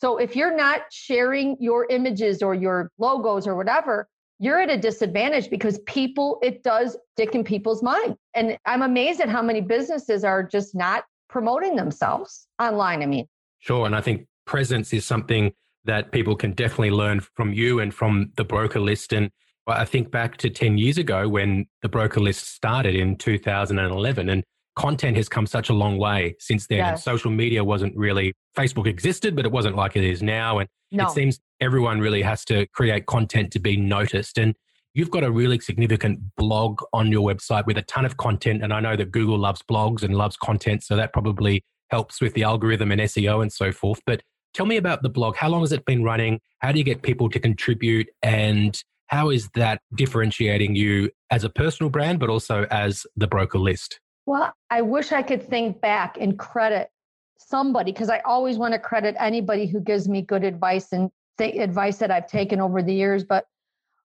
So 0.00 0.16
if 0.16 0.34
you're 0.34 0.56
not 0.56 0.82
sharing 0.90 1.56
your 1.60 1.86
images 1.90 2.42
or 2.42 2.54
your 2.54 2.90
logos 2.98 3.46
or 3.46 3.54
whatever, 3.54 4.08
you're 4.38 4.60
at 4.60 4.70
a 4.70 4.76
disadvantage 4.76 5.48
because 5.50 5.78
people, 5.86 6.38
it 6.42 6.62
does 6.62 6.96
stick 7.12 7.34
in 7.34 7.44
people's 7.44 7.82
mind. 7.82 8.16
And 8.34 8.58
I'm 8.66 8.82
amazed 8.82 9.20
at 9.20 9.28
how 9.28 9.42
many 9.42 9.60
businesses 9.60 10.24
are 10.24 10.42
just 10.42 10.74
not 10.74 11.04
promoting 11.34 11.74
themselves 11.74 12.46
online. 12.62 13.02
I 13.02 13.06
mean, 13.06 13.26
sure. 13.58 13.86
And 13.86 13.96
I 13.96 14.00
think 14.00 14.28
presence 14.46 14.92
is 14.92 15.04
something 15.04 15.52
that 15.84 16.12
people 16.12 16.36
can 16.36 16.52
definitely 16.52 16.92
learn 16.92 17.18
from 17.18 17.52
you 17.52 17.80
and 17.80 17.92
from 17.92 18.30
the 18.36 18.44
broker 18.44 18.78
list. 18.78 19.12
And 19.12 19.30
I 19.66 19.84
think 19.84 20.12
back 20.12 20.36
to 20.38 20.48
10 20.48 20.78
years 20.78 20.96
ago 20.96 21.28
when 21.28 21.66
the 21.82 21.88
broker 21.88 22.20
list 22.20 22.54
started 22.54 22.94
in 22.94 23.16
2011 23.16 24.28
and 24.28 24.44
content 24.76 25.16
has 25.16 25.28
come 25.28 25.48
such 25.48 25.70
a 25.70 25.72
long 25.72 25.98
way 25.98 26.36
since 26.38 26.68
then. 26.68 26.78
Yes. 26.78 26.90
And 26.90 27.00
social 27.00 27.32
media 27.32 27.64
wasn't 27.64 27.96
really, 27.96 28.32
Facebook 28.56 28.86
existed, 28.86 29.34
but 29.34 29.44
it 29.44 29.50
wasn't 29.50 29.74
like 29.74 29.96
it 29.96 30.04
is 30.04 30.22
now. 30.22 30.60
And 30.60 30.68
no. 30.92 31.08
it 31.08 31.10
seems 31.10 31.40
everyone 31.60 31.98
really 31.98 32.22
has 32.22 32.44
to 32.44 32.68
create 32.68 33.06
content 33.06 33.50
to 33.54 33.58
be 33.58 33.76
noticed. 33.76 34.38
And 34.38 34.54
you've 34.94 35.10
got 35.10 35.24
a 35.24 35.30
really 35.30 35.58
significant 35.58 36.20
blog 36.36 36.80
on 36.92 37.10
your 37.10 37.28
website 37.28 37.66
with 37.66 37.76
a 37.76 37.82
ton 37.82 38.04
of 38.04 38.16
content. 38.16 38.62
And 38.62 38.72
I 38.72 38.80
know 38.80 38.96
that 38.96 39.10
Google 39.10 39.38
loves 39.38 39.60
blogs 39.62 40.02
and 40.02 40.14
loves 40.14 40.36
content. 40.36 40.84
So 40.84 40.96
that 40.96 41.12
probably 41.12 41.64
helps 41.90 42.20
with 42.20 42.34
the 42.34 42.44
algorithm 42.44 42.92
and 42.92 43.00
SEO 43.00 43.42
and 43.42 43.52
so 43.52 43.72
forth. 43.72 44.00
But 44.06 44.22
tell 44.54 44.66
me 44.66 44.76
about 44.76 45.02
the 45.02 45.08
blog. 45.08 45.36
How 45.36 45.48
long 45.48 45.60
has 45.60 45.72
it 45.72 45.84
been 45.84 46.04
running? 46.04 46.40
How 46.60 46.72
do 46.72 46.78
you 46.78 46.84
get 46.84 47.02
people 47.02 47.28
to 47.30 47.40
contribute? 47.40 48.08
And 48.22 48.80
how 49.08 49.30
is 49.30 49.50
that 49.54 49.80
differentiating 49.94 50.76
you 50.76 51.10
as 51.30 51.44
a 51.44 51.50
personal 51.50 51.90
brand, 51.90 52.20
but 52.20 52.30
also 52.30 52.66
as 52.70 53.04
the 53.16 53.26
broker 53.26 53.58
list? 53.58 54.00
Well, 54.26 54.52
I 54.70 54.80
wish 54.80 55.12
I 55.12 55.22
could 55.22 55.46
think 55.46 55.80
back 55.80 56.16
and 56.18 56.38
credit 56.38 56.88
somebody 57.36 57.92
because 57.92 58.08
I 58.08 58.20
always 58.20 58.56
want 58.56 58.72
to 58.72 58.78
credit 58.78 59.16
anybody 59.18 59.66
who 59.66 59.80
gives 59.80 60.08
me 60.08 60.22
good 60.22 60.44
advice 60.44 60.92
and 60.92 61.10
th- 61.36 61.56
advice 61.56 61.98
that 61.98 62.10
I've 62.10 62.28
taken 62.28 62.60
over 62.60 62.82
the 62.82 62.94
years. 62.94 63.24
But 63.24 63.44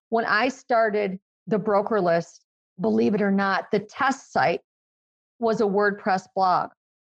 when 0.10 0.26
I 0.26 0.50
started 0.50 1.20
the 1.48 1.60
broker 1.60 2.02
list, 2.02 2.44
believe 2.80 3.14
it 3.14 3.22
or 3.22 3.32
not, 3.32 3.72
the 3.72 3.80
test 3.80 4.32
site 4.32 4.62
was 5.40 5.62
a 5.62 5.66
WordPress 5.66 6.28
blog. 6.36 6.70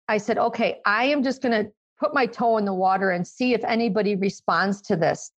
I 0.07 0.17
said, 0.17 0.37
okay, 0.37 0.79
I 0.85 1.05
am 1.05 1.23
just 1.23 1.41
going 1.41 1.65
to 1.65 1.71
put 1.99 2.13
my 2.13 2.25
toe 2.25 2.57
in 2.57 2.65
the 2.65 2.73
water 2.73 3.11
and 3.11 3.27
see 3.27 3.53
if 3.53 3.63
anybody 3.63 4.15
responds 4.15 4.81
to 4.83 4.95
this. 4.95 5.31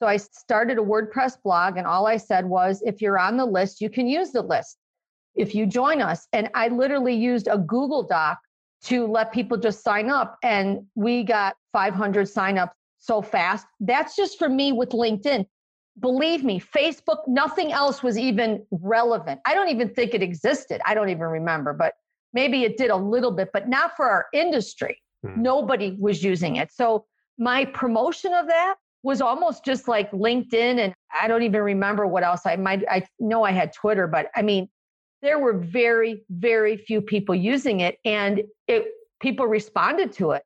So 0.00 0.06
I 0.06 0.18
started 0.18 0.78
a 0.78 0.82
WordPress 0.82 1.42
blog, 1.42 1.78
and 1.78 1.86
all 1.86 2.06
I 2.06 2.18
said 2.18 2.44
was, 2.44 2.82
if 2.84 3.00
you're 3.00 3.18
on 3.18 3.36
the 3.36 3.46
list, 3.46 3.80
you 3.80 3.88
can 3.88 4.06
use 4.06 4.30
the 4.30 4.42
list 4.42 4.76
if 5.34 5.54
you 5.54 5.66
join 5.66 6.02
us. 6.02 6.26
And 6.32 6.50
I 6.54 6.68
literally 6.68 7.14
used 7.14 7.48
a 7.48 7.58
Google 7.58 8.02
Doc 8.02 8.38
to 8.84 9.06
let 9.06 9.32
people 9.32 9.56
just 9.56 9.82
sign 9.82 10.10
up. 10.10 10.36
And 10.42 10.86
we 10.94 11.24
got 11.24 11.56
500 11.72 12.26
signups 12.26 12.72
so 12.98 13.22
fast. 13.22 13.66
That's 13.80 14.16
just 14.16 14.38
for 14.38 14.48
me 14.48 14.72
with 14.72 14.90
LinkedIn. 14.90 15.46
Believe 16.00 16.44
me, 16.44 16.60
Facebook, 16.60 17.26
nothing 17.26 17.72
else 17.72 18.02
was 18.02 18.18
even 18.18 18.66
relevant. 18.70 19.40
I 19.46 19.54
don't 19.54 19.70
even 19.70 19.88
think 19.88 20.14
it 20.14 20.22
existed. 20.22 20.80
I 20.84 20.94
don't 20.94 21.08
even 21.08 21.22
remember, 21.22 21.72
but 21.72 21.94
maybe 22.32 22.64
it 22.64 22.76
did 22.76 22.90
a 22.90 22.96
little 22.96 23.30
bit, 23.30 23.50
but 23.52 23.68
not 23.68 23.96
for 23.96 24.06
our 24.06 24.26
industry. 24.32 25.00
Hmm. 25.24 25.40
Nobody 25.42 25.96
was 25.98 26.22
using 26.22 26.56
it. 26.56 26.70
So 26.72 27.06
my 27.38 27.64
promotion 27.64 28.34
of 28.34 28.46
that 28.48 28.76
was 29.02 29.20
almost 29.20 29.64
just 29.64 29.88
like 29.88 30.10
LinkedIn 30.10 30.78
and 30.78 30.94
I 31.18 31.28
don't 31.28 31.42
even 31.42 31.62
remember 31.62 32.06
what 32.06 32.24
else 32.24 32.42
I 32.44 32.56
might 32.56 32.84
I 32.90 33.06
know 33.20 33.44
I 33.44 33.52
had 33.52 33.72
Twitter, 33.72 34.06
but 34.06 34.30
I 34.34 34.42
mean 34.42 34.68
there 35.22 35.38
were 35.38 35.54
very, 35.54 36.22
very 36.30 36.76
few 36.76 37.00
people 37.00 37.34
using 37.34 37.80
it, 37.80 37.98
and 38.04 38.42
it 38.68 38.86
people 39.20 39.46
responded 39.46 40.12
to 40.12 40.32
it. 40.32 40.42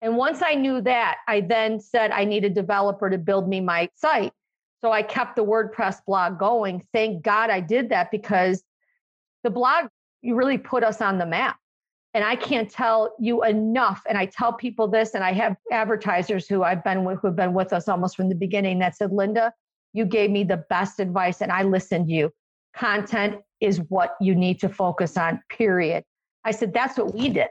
And 0.00 0.16
once 0.16 0.42
I 0.42 0.54
knew 0.54 0.80
that, 0.82 1.18
I 1.26 1.40
then 1.40 1.80
said 1.80 2.10
I 2.10 2.24
need 2.24 2.44
a 2.44 2.50
developer 2.50 3.10
to 3.10 3.18
build 3.18 3.48
me 3.48 3.60
my 3.60 3.88
site. 3.94 4.32
So 4.80 4.92
I 4.92 5.02
kept 5.02 5.36
the 5.36 5.44
WordPress 5.44 6.04
blog 6.06 6.38
going. 6.38 6.86
Thank 6.92 7.22
God 7.22 7.50
I 7.50 7.60
did 7.60 7.88
that 7.90 8.10
because 8.10 8.62
the 9.42 9.50
blog 9.50 9.86
you 10.22 10.34
really 10.34 10.58
put 10.58 10.82
us 10.84 11.00
on 11.00 11.18
the 11.18 11.26
map. 11.26 11.56
And 12.14 12.24
I 12.24 12.36
can't 12.36 12.70
tell 12.70 13.14
you 13.20 13.44
enough. 13.44 14.02
And 14.08 14.16
I 14.16 14.26
tell 14.26 14.52
people 14.52 14.88
this, 14.88 15.14
and 15.14 15.22
I 15.22 15.32
have 15.32 15.56
advertisers 15.70 16.48
who 16.48 16.62
I've 16.62 16.82
been 16.82 17.04
with 17.04 17.18
who've 17.20 17.36
been 17.36 17.52
with 17.52 17.72
us 17.72 17.86
almost 17.86 18.16
from 18.16 18.28
the 18.28 18.34
beginning 18.34 18.78
that 18.78 18.96
said, 18.96 19.12
Linda, 19.12 19.52
you 19.92 20.04
gave 20.04 20.30
me 20.30 20.42
the 20.42 20.64
best 20.70 21.00
advice 21.00 21.42
and 21.42 21.52
I 21.52 21.62
listened 21.62 22.08
to 22.08 22.12
you. 22.12 22.32
Content 22.74 23.36
is 23.60 23.80
what 23.88 24.16
you 24.20 24.34
need 24.34 24.58
to 24.60 24.68
focus 24.68 25.16
on, 25.16 25.40
period. 25.50 26.04
I 26.44 26.50
said, 26.52 26.72
that's 26.72 26.96
what 26.96 27.14
we 27.14 27.28
did. 27.28 27.48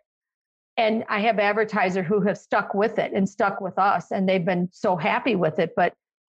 And 0.76 1.04
I 1.10 1.20
have 1.22 1.40
advertisers 1.40 2.06
who 2.06 2.22
have 2.22 2.38
stuck 2.38 2.74
with 2.74 3.00
it 3.00 3.12
and 3.14 3.28
stuck 3.28 3.62
with 3.62 3.78
us, 3.78 4.12
and 4.12 4.28
they've 4.28 4.46
been 4.46 4.70
so 4.72 4.96
happy 4.96 5.36
with 5.36 5.60
it. 5.60 5.74
But 5.76 5.94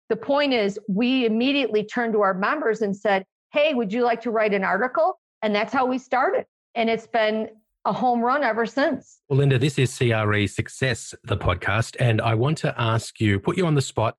the 0.08 0.16
point 0.16 0.52
is, 0.52 0.78
we 0.88 1.26
immediately 1.26 1.84
turned 1.84 2.12
to 2.14 2.20
our 2.22 2.34
members 2.34 2.82
and 2.82 2.96
said, 2.96 3.24
Hey, 3.52 3.74
would 3.74 3.92
you 3.92 4.02
like 4.02 4.20
to 4.22 4.30
write 4.30 4.52
an 4.54 4.64
article? 4.64 5.18
And 5.42 5.54
that's 5.54 5.72
how 5.72 5.86
we 5.86 5.98
started. 5.98 6.44
And 6.74 6.90
it's 6.90 7.06
been 7.06 7.48
a 7.84 7.92
home 7.92 8.20
run 8.20 8.42
ever 8.42 8.66
since. 8.66 9.20
Well, 9.28 9.38
Linda, 9.38 9.58
this 9.58 9.78
is 9.78 9.96
CRE 9.96 10.46
Success, 10.46 11.14
the 11.24 11.36
podcast. 11.36 11.96
And 11.98 12.20
I 12.20 12.34
want 12.34 12.58
to 12.58 12.74
ask 12.78 13.20
you, 13.20 13.38
put 13.40 13.56
you 13.56 13.66
on 13.66 13.74
the 13.74 13.80
spot, 13.80 14.16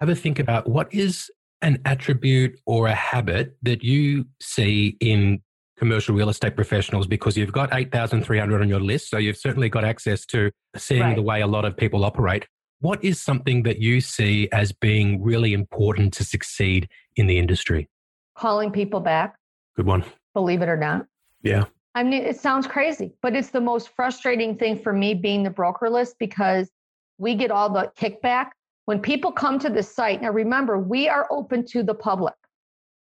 have 0.00 0.08
a 0.08 0.14
think 0.14 0.38
about 0.38 0.68
what 0.68 0.92
is 0.94 1.30
an 1.62 1.80
attribute 1.84 2.58
or 2.66 2.86
a 2.86 2.94
habit 2.94 3.56
that 3.62 3.82
you 3.82 4.26
see 4.40 4.96
in 5.00 5.42
commercial 5.76 6.14
real 6.14 6.28
estate 6.28 6.54
professionals 6.54 7.06
because 7.06 7.36
you've 7.36 7.52
got 7.52 7.72
8,300 7.72 8.60
on 8.60 8.68
your 8.68 8.80
list. 8.80 9.10
So 9.10 9.18
you've 9.18 9.36
certainly 9.36 9.68
got 9.68 9.84
access 9.84 10.24
to 10.26 10.50
seeing 10.76 11.02
right. 11.02 11.16
the 11.16 11.22
way 11.22 11.40
a 11.40 11.46
lot 11.46 11.64
of 11.64 11.76
people 11.76 12.04
operate. 12.04 12.46
What 12.80 13.04
is 13.04 13.20
something 13.20 13.62
that 13.64 13.78
you 13.78 14.00
see 14.00 14.48
as 14.52 14.72
being 14.72 15.22
really 15.22 15.52
important 15.52 16.14
to 16.14 16.24
succeed 16.24 16.88
in 17.16 17.26
the 17.26 17.38
industry? 17.38 17.90
Calling 18.38 18.70
people 18.70 19.00
back. 19.00 19.36
Good 19.76 19.84
one. 19.84 20.02
Believe 20.32 20.62
it 20.62 20.68
or 20.68 20.78
not. 20.78 21.06
Yeah. 21.42 21.64
I 21.94 22.02
mean, 22.02 22.22
it 22.22 22.40
sounds 22.40 22.66
crazy, 22.66 23.12
but 23.20 23.36
it's 23.36 23.50
the 23.50 23.60
most 23.60 23.90
frustrating 23.90 24.56
thing 24.56 24.78
for 24.78 24.94
me 24.94 25.12
being 25.12 25.42
the 25.42 25.50
broker 25.50 25.90
list 25.90 26.16
because 26.18 26.70
we 27.18 27.34
get 27.34 27.50
all 27.50 27.68
the 27.68 27.92
kickback 27.98 28.50
when 28.86 28.98
people 28.98 29.30
come 29.30 29.58
to 29.58 29.68
the 29.68 29.82
site. 29.82 30.22
Now, 30.22 30.30
remember, 30.30 30.78
we 30.78 31.06
are 31.06 31.28
open 31.30 31.66
to 31.66 31.82
the 31.82 31.94
public. 31.94 32.34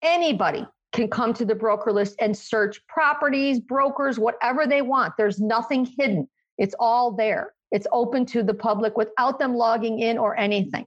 Anybody 0.03 0.67
can 0.93 1.09
come 1.09 1.33
to 1.35 1.45
the 1.45 1.55
broker 1.55 1.93
list 1.93 2.17
and 2.21 2.37
search 2.37 2.85
properties, 2.89 3.61
brokers, 3.61 4.19
whatever 4.19 4.67
they 4.67 4.83
want. 4.83 5.15
There's 5.17 5.39
nothing 5.39 5.87
hidden, 5.99 6.29
it's 6.57 6.75
all 6.81 7.13
there. 7.13 7.53
It's 7.71 7.87
open 7.93 8.27
to 8.27 8.43
the 8.43 8.55
public 8.55 8.97
without 8.97 9.39
them 9.39 9.55
logging 9.55 10.01
in 10.01 10.19
or 10.19 10.39
anything. 10.39 10.87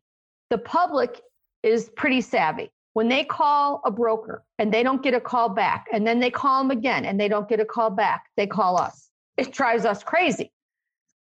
The 0.50 0.58
public 0.58 1.22
is 1.64 1.90
pretty 1.96 2.22
savvy. 2.22 2.72
When 2.94 3.08
they 3.08 3.24
call 3.24 3.82
a 3.86 3.92
broker 3.92 4.44
and 4.60 4.74
they 4.74 4.84
don't 4.84 5.02
get 5.02 5.14
a 5.14 5.22
call 5.22 5.48
back, 5.50 5.86
and 5.94 6.06
then 6.06 6.20
they 6.20 6.30
call 6.30 6.62
them 6.62 6.72
again 6.72 7.06
and 7.06 7.20
they 7.20 7.30
don't 7.30 7.48
get 7.48 7.60
a 7.60 7.66
call 7.66 7.90
back, 7.90 8.26
they 8.36 8.48
call 8.48 8.78
us. 8.78 9.10
It 9.38 9.54
drives 9.54 9.86
us 9.86 10.04
crazy. 10.04 10.52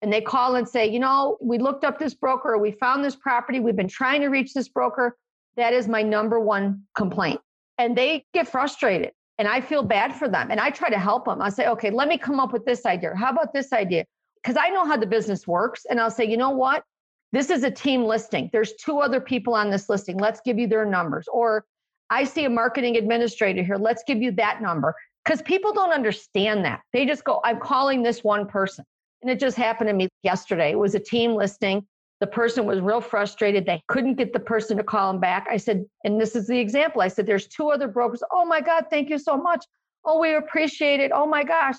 And 0.02 0.12
they 0.12 0.20
call 0.20 0.56
and 0.56 0.68
say, 0.68 0.88
you 0.88 0.98
know, 0.98 1.36
we 1.40 1.58
looked 1.58 1.84
up 1.84 1.98
this 1.98 2.14
broker, 2.14 2.56
we 2.58 2.72
found 2.72 3.04
this 3.04 3.14
property, 3.14 3.60
we've 3.60 3.76
been 3.76 3.86
trying 3.86 4.22
to 4.22 4.28
reach 4.28 4.54
this 4.54 4.68
broker. 4.68 5.16
That 5.56 5.72
is 5.72 5.86
my 5.86 6.02
number 6.02 6.40
one 6.40 6.82
complaint. 6.96 7.40
And 7.78 7.96
they 7.96 8.24
get 8.32 8.48
frustrated. 8.48 9.12
And 9.38 9.46
I 9.46 9.60
feel 9.60 9.82
bad 9.82 10.14
for 10.14 10.28
them. 10.28 10.50
And 10.50 10.58
I 10.58 10.70
try 10.70 10.90
to 10.90 10.98
help 10.98 11.26
them. 11.26 11.40
I 11.40 11.50
say, 11.50 11.66
okay, 11.68 11.90
let 11.90 12.08
me 12.08 12.18
come 12.18 12.40
up 12.40 12.52
with 12.52 12.64
this 12.64 12.84
idea. 12.84 13.14
How 13.14 13.30
about 13.30 13.52
this 13.54 13.72
idea? 13.72 14.04
Because 14.42 14.56
I 14.56 14.70
know 14.70 14.84
how 14.86 14.96
the 14.96 15.06
business 15.06 15.46
works. 15.46 15.86
And 15.88 16.00
I'll 16.00 16.10
say, 16.10 16.24
you 16.24 16.36
know 16.36 16.50
what? 16.50 16.84
This 17.32 17.50
is 17.50 17.62
a 17.62 17.70
team 17.70 18.04
listing. 18.04 18.50
There's 18.52 18.72
two 18.74 18.98
other 18.98 19.20
people 19.20 19.54
on 19.54 19.70
this 19.70 19.88
listing. 19.88 20.18
Let's 20.18 20.40
give 20.44 20.58
you 20.58 20.66
their 20.66 20.84
numbers. 20.84 21.28
Or 21.32 21.64
I 22.10 22.24
see 22.24 22.44
a 22.44 22.50
marketing 22.50 22.96
administrator 22.96 23.62
here. 23.62 23.76
Let's 23.76 24.02
give 24.06 24.20
you 24.20 24.32
that 24.32 24.60
number. 24.60 24.94
Because 25.24 25.42
people 25.42 25.72
don't 25.72 25.92
understand 25.92 26.64
that. 26.64 26.80
They 26.92 27.06
just 27.06 27.24
go, 27.24 27.40
I'm 27.44 27.60
calling 27.60 28.02
this 28.02 28.24
one 28.24 28.46
person. 28.46 28.84
And 29.22 29.30
it 29.30 29.38
just 29.38 29.56
happened 29.56 29.88
to 29.88 29.94
me 29.94 30.08
yesterday. 30.22 30.70
It 30.70 30.78
was 30.78 30.94
a 30.94 31.00
team 31.00 31.34
listing. 31.34 31.86
The 32.20 32.26
person 32.26 32.66
was 32.66 32.80
real 32.80 33.00
frustrated. 33.00 33.66
They 33.66 33.82
couldn't 33.88 34.16
get 34.16 34.32
the 34.32 34.40
person 34.40 34.76
to 34.78 34.82
call 34.82 35.12
them 35.12 35.20
back. 35.20 35.46
I 35.50 35.56
said, 35.56 35.84
and 36.04 36.20
this 36.20 36.34
is 36.34 36.46
the 36.46 36.58
example. 36.58 37.00
I 37.00 37.08
said, 37.08 37.26
there's 37.26 37.46
two 37.46 37.70
other 37.70 37.88
brokers. 37.88 38.22
Oh 38.32 38.44
my 38.44 38.60
God, 38.60 38.86
thank 38.90 39.08
you 39.08 39.18
so 39.18 39.36
much. 39.36 39.64
Oh, 40.04 40.18
we 40.18 40.34
appreciate 40.34 41.00
it. 41.00 41.12
Oh 41.14 41.26
my 41.26 41.44
gosh. 41.44 41.76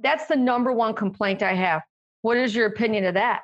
That's 0.00 0.26
the 0.26 0.36
number 0.36 0.72
one 0.72 0.94
complaint 0.94 1.42
I 1.42 1.54
have. 1.54 1.82
What 2.22 2.36
is 2.36 2.54
your 2.54 2.66
opinion 2.66 3.04
of 3.04 3.14
that? 3.14 3.42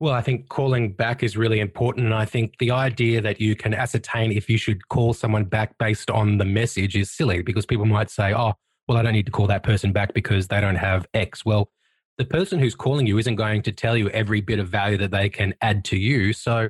Well, 0.00 0.14
I 0.14 0.20
think 0.20 0.48
calling 0.48 0.94
back 0.94 1.22
is 1.22 1.36
really 1.36 1.60
important. 1.60 2.06
And 2.06 2.14
I 2.14 2.24
think 2.24 2.54
the 2.58 2.72
idea 2.72 3.20
that 3.20 3.40
you 3.40 3.54
can 3.54 3.72
ascertain 3.72 4.32
if 4.32 4.50
you 4.50 4.58
should 4.58 4.88
call 4.88 5.12
someone 5.14 5.44
back 5.44 5.78
based 5.78 6.10
on 6.10 6.38
the 6.38 6.44
message 6.44 6.96
is 6.96 7.12
silly 7.12 7.42
because 7.42 7.66
people 7.66 7.86
might 7.86 8.10
say, 8.10 8.34
oh, 8.34 8.54
well, 8.88 8.98
I 8.98 9.02
don't 9.02 9.12
need 9.12 9.26
to 9.26 9.32
call 9.32 9.46
that 9.46 9.62
person 9.62 9.92
back 9.92 10.12
because 10.12 10.48
they 10.48 10.60
don't 10.60 10.74
have 10.74 11.06
X. 11.14 11.44
Well, 11.44 11.70
the 12.18 12.24
person 12.24 12.58
who's 12.58 12.74
calling 12.74 13.06
you 13.06 13.16
isn't 13.18 13.36
going 13.36 13.62
to 13.62 13.72
tell 13.72 13.96
you 13.96 14.08
every 14.10 14.40
bit 14.40 14.58
of 14.58 14.68
value 14.68 14.98
that 14.98 15.12
they 15.12 15.28
can 15.28 15.54
add 15.60 15.84
to 15.86 15.96
you. 15.96 16.32
So 16.32 16.68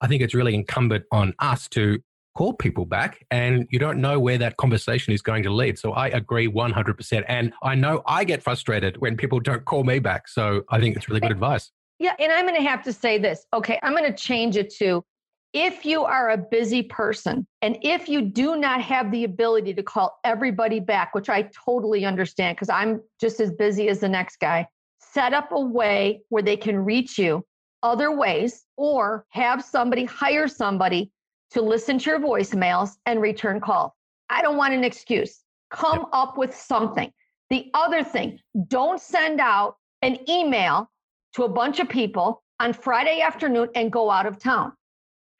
I 0.00 0.06
think 0.06 0.22
it's 0.22 0.34
really 0.34 0.54
incumbent 0.54 1.04
on 1.10 1.34
us 1.40 1.68
to 1.70 1.98
call 2.36 2.52
people 2.52 2.86
back 2.86 3.24
and 3.30 3.66
you 3.70 3.78
don't 3.78 4.00
know 4.00 4.18
where 4.18 4.38
that 4.38 4.56
conversation 4.56 5.12
is 5.12 5.22
going 5.22 5.42
to 5.42 5.50
lead. 5.50 5.78
So 5.78 5.92
I 5.92 6.08
agree 6.08 6.48
100%. 6.48 7.24
And 7.28 7.52
I 7.62 7.74
know 7.74 8.02
I 8.06 8.24
get 8.24 8.42
frustrated 8.42 8.96
when 8.98 9.16
people 9.16 9.40
don't 9.40 9.64
call 9.64 9.84
me 9.84 9.98
back. 9.98 10.28
So 10.28 10.62
I 10.70 10.78
think 10.80 10.96
it's 10.96 11.08
really 11.08 11.20
good 11.20 11.32
advice. 11.32 11.70
Yeah. 11.98 12.14
And 12.18 12.32
I'm 12.32 12.46
going 12.46 12.56
to 12.56 12.68
have 12.68 12.82
to 12.84 12.92
say 12.92 13.18
this. 13.18 13.44
Okay. 13.52 13.78
I'm 13.82 13.92
going 13.92 14.10
to 14.10 14.16
change 14.16 14.56
it 14.56 14.72
to 14.76 15.04
if 15.52 15.84
you 15.84 16.04
are 16.04 16.30
a 16.30 16.38
busy 16.38 16.82
person 16.84 17.46
and 17.60 17.76
if 17.82 18.08
you 18.08 18.22
do 18.22 18.56
not 18.56 18.80
have 18.80 19.10
the 19.10 19.24
ability 19.24 19.74
to 19.74 19.82
call 19.82 20.18
everybody 20.24 20.78
back, 20.78 21.14
which 21.14 21.28
I 21.28 21.50
totally 21.64 22.04
understand 22.04 22.56
because 22.56 22.68
I'm 22.68 23.02
just 23.20 23.40
as 23.40 23.50
busy 23.52 23.88
as 23.88 24.00
the 24.00 24.08
next 24.08 24.38
guy, 24.38 24.68
set 25.00 25.34
up 25.34 25.50
a 25.50 25.60
way 25.60 26.22
where 26.28 26.42
they 26.42 26.56
can 26.56 26.78
reach 26.78 27.18
you 27.18 27.44
other 27.82 28.12
ways 28.12 28.64
or 28.76 29.26
have 29.30 29.64
somebody 29.64 30.04
hire 30.04 30.46
somebody 30.46 31.10
to 31.52 31.62
listen 31.62 31.98
to 31.98 32.10
your 32.10 32.20
voicemails 32.20 32.96
and 33.06 33.20
return 33.20 33.60
calls. 33.60 33.92
I 34.28 34.42
don't 34.42 34.56
want 34.56 34.74
an 34.74 34.84
excuse. 34.84 35.40
Come 35.70 36.06
up 36.12 36.38
with 36.38 36.54
something. 36.54 37.12
The 37.50 37.70
other 37.74 38.04
thing, 38.04 38.38
don't 38.68 39.00
send 39.00 39.40
out 39.40 39.76
an 40.02 40.18
email 40.28 40.90
to 41.34 41.44
a 41.44 41.48
bunch 41.48 41.80
of 41.80 41.88
people 41.88 42.42
on 42.60 42.72
Friday 42.72 43.20
afternoon 43.20 43.68
and 43.74 43.90
go 43.90 44.10
out 44.10 44.26
of 44.26 44.38
town. 44.38 44.72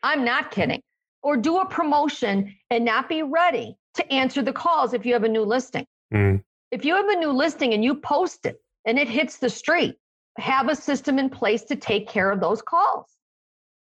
I'm 0.03 0.25
not 0.25 0.51
kidding. 0.51 0.83
Or 1.23 1.37
do 1.37 1.59
a 1.59 1.67
promotion 1.67 2.55
and 2.71 2.85
not 2.85 3.09
be 3.09 3.23
ready 3.23 3.77
to 3.95 4.13
answer 4.13 4.43
the 4.43 4.53
calls 4.53 4.95
if 4.95 5.05
you 5.05 5.13
have 5.13 5.25
a 5.25 5.29
new 5.29 5.43
listing. 5.43 5.87
Mm. 6.13 6.43
If 6.71 6.85
you 6.85 6.95
have 6.95 7.09
a 7.09 7.17
new 7.17 7.31
listing 7.31 7.75
and 7.75 7.85
you 7.85 7.95
post 7.95 8.47
it 8.47 8.57
and 8.87 8.99
it 8.99 9.09
hits 9.09 9.37
the 9.37 9.51
street, 9.51 9.97
have 10.39 10.69
a 10.69 10.75
system 10.75 11.19
in 11.19 11.29
place 11.29 11.65
to 11.65 11.77
take 11.77 12.09
care 12.09 12.31
of 12.31 12.41
those 12.41 12.63
calls. 12.63 13.07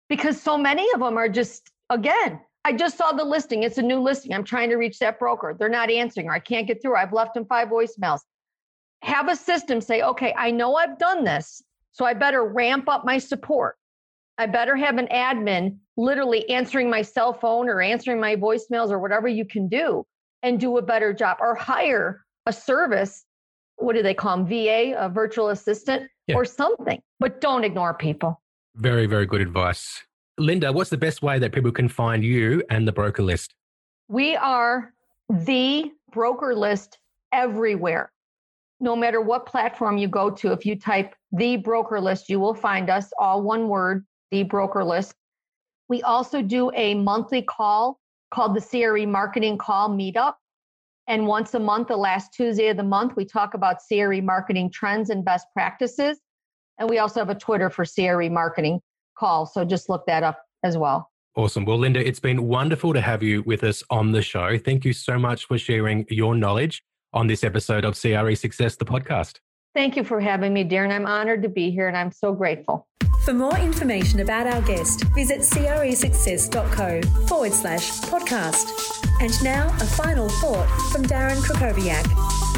Because 0.10 0.42
so 0.42 0.58
many 0.58 0.88
of 0.94 1.00
them 1.00 1.18
are 1.18 1.30
just, 1.30 1.70
again, 1.92 2.40
I 2.64 2.74
just 2.74 2.98
saw 2.98 3.12
the 3.12 3.24
listing. 3.24 3.64
It's 3.64 3.78
a 3.78 3.84
new 3.84 4.00
listing. 4.00 4.34
I'm 4.34 4.44
trying 4.44 4.70
to 4.70 4.76
reach 4.76 5.00
that 5.00 5.20
broker. 5.20 5.56
They're 5.58 5.70
not 5.70 5.92
answering 5.92 6.28
or 6.28 6.34
I 6.34 6.40
can't 6.40 6.68
get 6.68 6.82
through. 6.82 6.96
I've 6.96 7.14
left 7.14 7.34
them 7.34 7.46
five 7.46 7.68
voicemails. 7.68 8.22
Have 9.04 9.30
a 9.30 9.36
system 9.36 9.82
say, 9.82 10.02
okay, 10.02 10.34
I 10.38 10.52
know 10.52 10.76
I've 10.76 10.98
done 10.98 11.24
this. 11.24 11.62
So 11.92 12.06
I 12.06 12.14
better 12.14 12.46
ramp 12.46 12.88
up 12.88 13.04
my 13.04 13.18
support. 13.18 13.76
I 14.38 14.46
better 14.46 14.76
have 14.76 14.98
an 14.98 15.08
admin 15.08 15.78
literally 15.98 16.50
answering 16.50 16.90
my 16.90 17.02
cell 17.02 17.34
phone 17.34 17.68
or 17.68 17.82
answering 17.82 18.20
my 18.20 18.36
voicemails 18.36 18.90
or 18.90 19.00
whatever 19.00 19.28
you 19.28 19.46
can 19.46 19.68
do 19.68 20.06
and 20.42 20.60
do 20.60 20.78
a 20.78 20.82
better 20.82 21.14
job 21.14 21.38
or 21.42 21.56
hire 21.56 22.24
a 22.46 22.54
service. 22.54 23.26
What 23.76 23.96
do 23.96 24.04
they 24.04 24.14
call 24.14 24.38
them? 24.38 24.48
VA, 24.48 24.94
a 24.98 25.10
virtual 25.10 25.50
assistant 25.50 26.10
yeah. 26.28 26.36
or 26.36 26.46
something, 26.46 27.02
but 27.20 27.42
don't 27.42 27.64
ignore 27.64 27.96
people. 27.96 28.40
Very, 28.76 29.06
very 29.08 29.26
good 29.26 29.42
advice. 29.42 30.04
Linda, 30.42 30.72
what's 30.72 30.90
the 30.90 30.98
best 30.98 31.22
way 31.22 31.40
that 31.40 31.54
people 31.54 31.72
can 31.72 31.88
find 31.88 32.24
you 32.24 32.64
and 32.70 32.88
the 32.88 32.92
broker 32.92 33.24
list? 33.24 33.54
We 34.08 34.36
are 34.36 34.94
the 35.30 35.92
broker 36.12 36.56
list 36.56 37.00
everywhere 37.32 38.12
no 38.82 38.96
matter 38.96 39.22
what 39.22 39.46
platform 39.46 39.98
you 39.98 40.08
go 40.08 40.32
to, 40.32 40.52
if 40.52 40.66
you 40.66 40.76
type 40.76 41.16
the 41.32 41.56
broker 41.58 42.02
list, 42.02 42.30
you 42.30 42.40
will 42.40 42.56
find 42.56 42.90
us 42.90 43.14
all 43.20 43.44
one 43.44 43.70
word, 43.70 44.06
the 44.32 44.44
broker 44.44 44.84
list. 44.84 45.14
We 45.88 46.02
also 46.02 46.42
do 46.42 46.72
a 46.74 46.96
monthly 46.96 47.44
call 47.44 48.00
called 48.34 48.56
the 48.56 48.62
CRE 48.62 49.06
Marketing 49.06 49.58
Call 49.58 49.90
Meetup. 49.90 50.34
And 51.08 51.28
once 51.28 51.54
a 51.54 51.60
month, 51.60 51.90
the 51.90 51.98
last 51.98 52.34
Tuesday 52.34 52.70
of 52.70 52.78
the 52.78 52.84
month, 52.84 53.16
we 53.16 53.24
talk 53.24 53.54
about 53.54 53.78
CRE 53.88 54.22
marketing 54.22 54.72
trends 54.72 55.10
and 55.10 55.24
best 55.24 55.46
practices. 55.54 56.20
And 56.80 56.90
we 56.90 56.98
also 56.98 57.20
have 57.20 57.30
a 57.30 57.36
Twitter 57.36 57.70
for 57.70 57.86
CRE 57.86 58.30
marketing 58.30 58.82
call. 59.18 59.46
So 59.46 59.66
just 59.66 59.90
look 59.90 60.06
that 60.08 60.24
up 60.24 60.40
as 60.64 60.78
well. 60.78 61.10
Awesome. 61.36 61.64
Well, 61.64 61.78
Linda, 61.78 62.06
it's 62.06 62.20
been 62.20 62.48
wonderful 62.48 62.94
to 62.94 63.02
have 63.02 63.24
you 63.24 63.42
with 63.44 63.64
us 63.64 63.84
on 63.90 64.12
the 64.12 64.22
show. 64.22 64.58
Thank 64.58 64.84
you 64.84 64.92
so 64.92 65.18
much 65.18 65.46
for 65.46 65.58
sharing 65.58 66.06
your 66.10 66.36
knowledge 66.36 66.84
on 67.14 67.28
this 67.28 67.44
episode 67.44 67.86
of 67.86 68.00
CRE 68.00 68.34
Success, 68.36 68.76
the 68.76 68.86
podcast. 68.86 69.38
Thank 69.74 69.96
you 69.96 70.04
for 70.04 70.20
having 70.20 70.54
me, 70.54 70.68
Darren. 70.68 70.92
I'm 70.92 71.06
honored 71.06 71.42
to 71.44 71.50
be 71.50 71.72
here 71.72 71.88
and 71.88 71.96
I'm 71.96 72.12
so 72.12 72.34
grateful. 72.34 72.88
For 73.24 73.34
more 73.34 73.58
information 73.60 74.20
about 74.20 74.48
our 74.48 74.62
guest, 74.64 75.04
visit 75.14 75.42
cresuccess.co 75.42 77.02
forward 77.28 77.54
slash 77.54 77.92
podcast. 78.02 78.68
And 79.22 79.44
now, 79.44 79.68
a 79.68 79.86
final 79.86 80.28
thought 80.28 80.68
from 80.92 81.04
Darren 81.04 81.38
Krakowiak. 81.38 82.51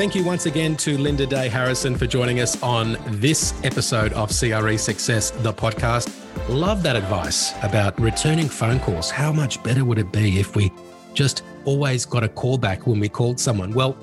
Thank 0.00 0.14
you 0.14 0.24
once 0.24 0.46
again 0.46 0.78
to 0.78 0.96
Linda 0.96 1.26
Day 1.26 1.50
Harrison 1.50 1.94
for 1.94 2.06
joining 2.06 2.40
us 2.40 2.60
on 2.62 2.96
this 3.20 3.52
episode 3.64 4.14
of 4.14 4.30
CRE 4.30 4.78
Success, 4.78 5.30
the 5.30 5.52
podcast. 5.52 6.08
Love 6.48 6.82
that 6.84 6.96
advice 6.96 7.52
about 7.62 8.00
returning 8.00 8.48
phone 8.48 8.80
calls. 8.80 9.10
How 9.10 9.30
much 9.30 9.62
better 9.62 9.84
would 9.84 9.98
it 9.98 10.10
be 10.10 10.40
if 10.40 10.56
we 10.56 10.72
just 11.12 11.42
always 11.66 12.06
got 12.06 12.24
a 12.24 12.30
call 12.30 12.56
back 12.56 12.86
when 12.86 12.98
we 12.98 13.10
called 13.10 13.38
someone? 13.38 13.74
Well, 13.74 13.94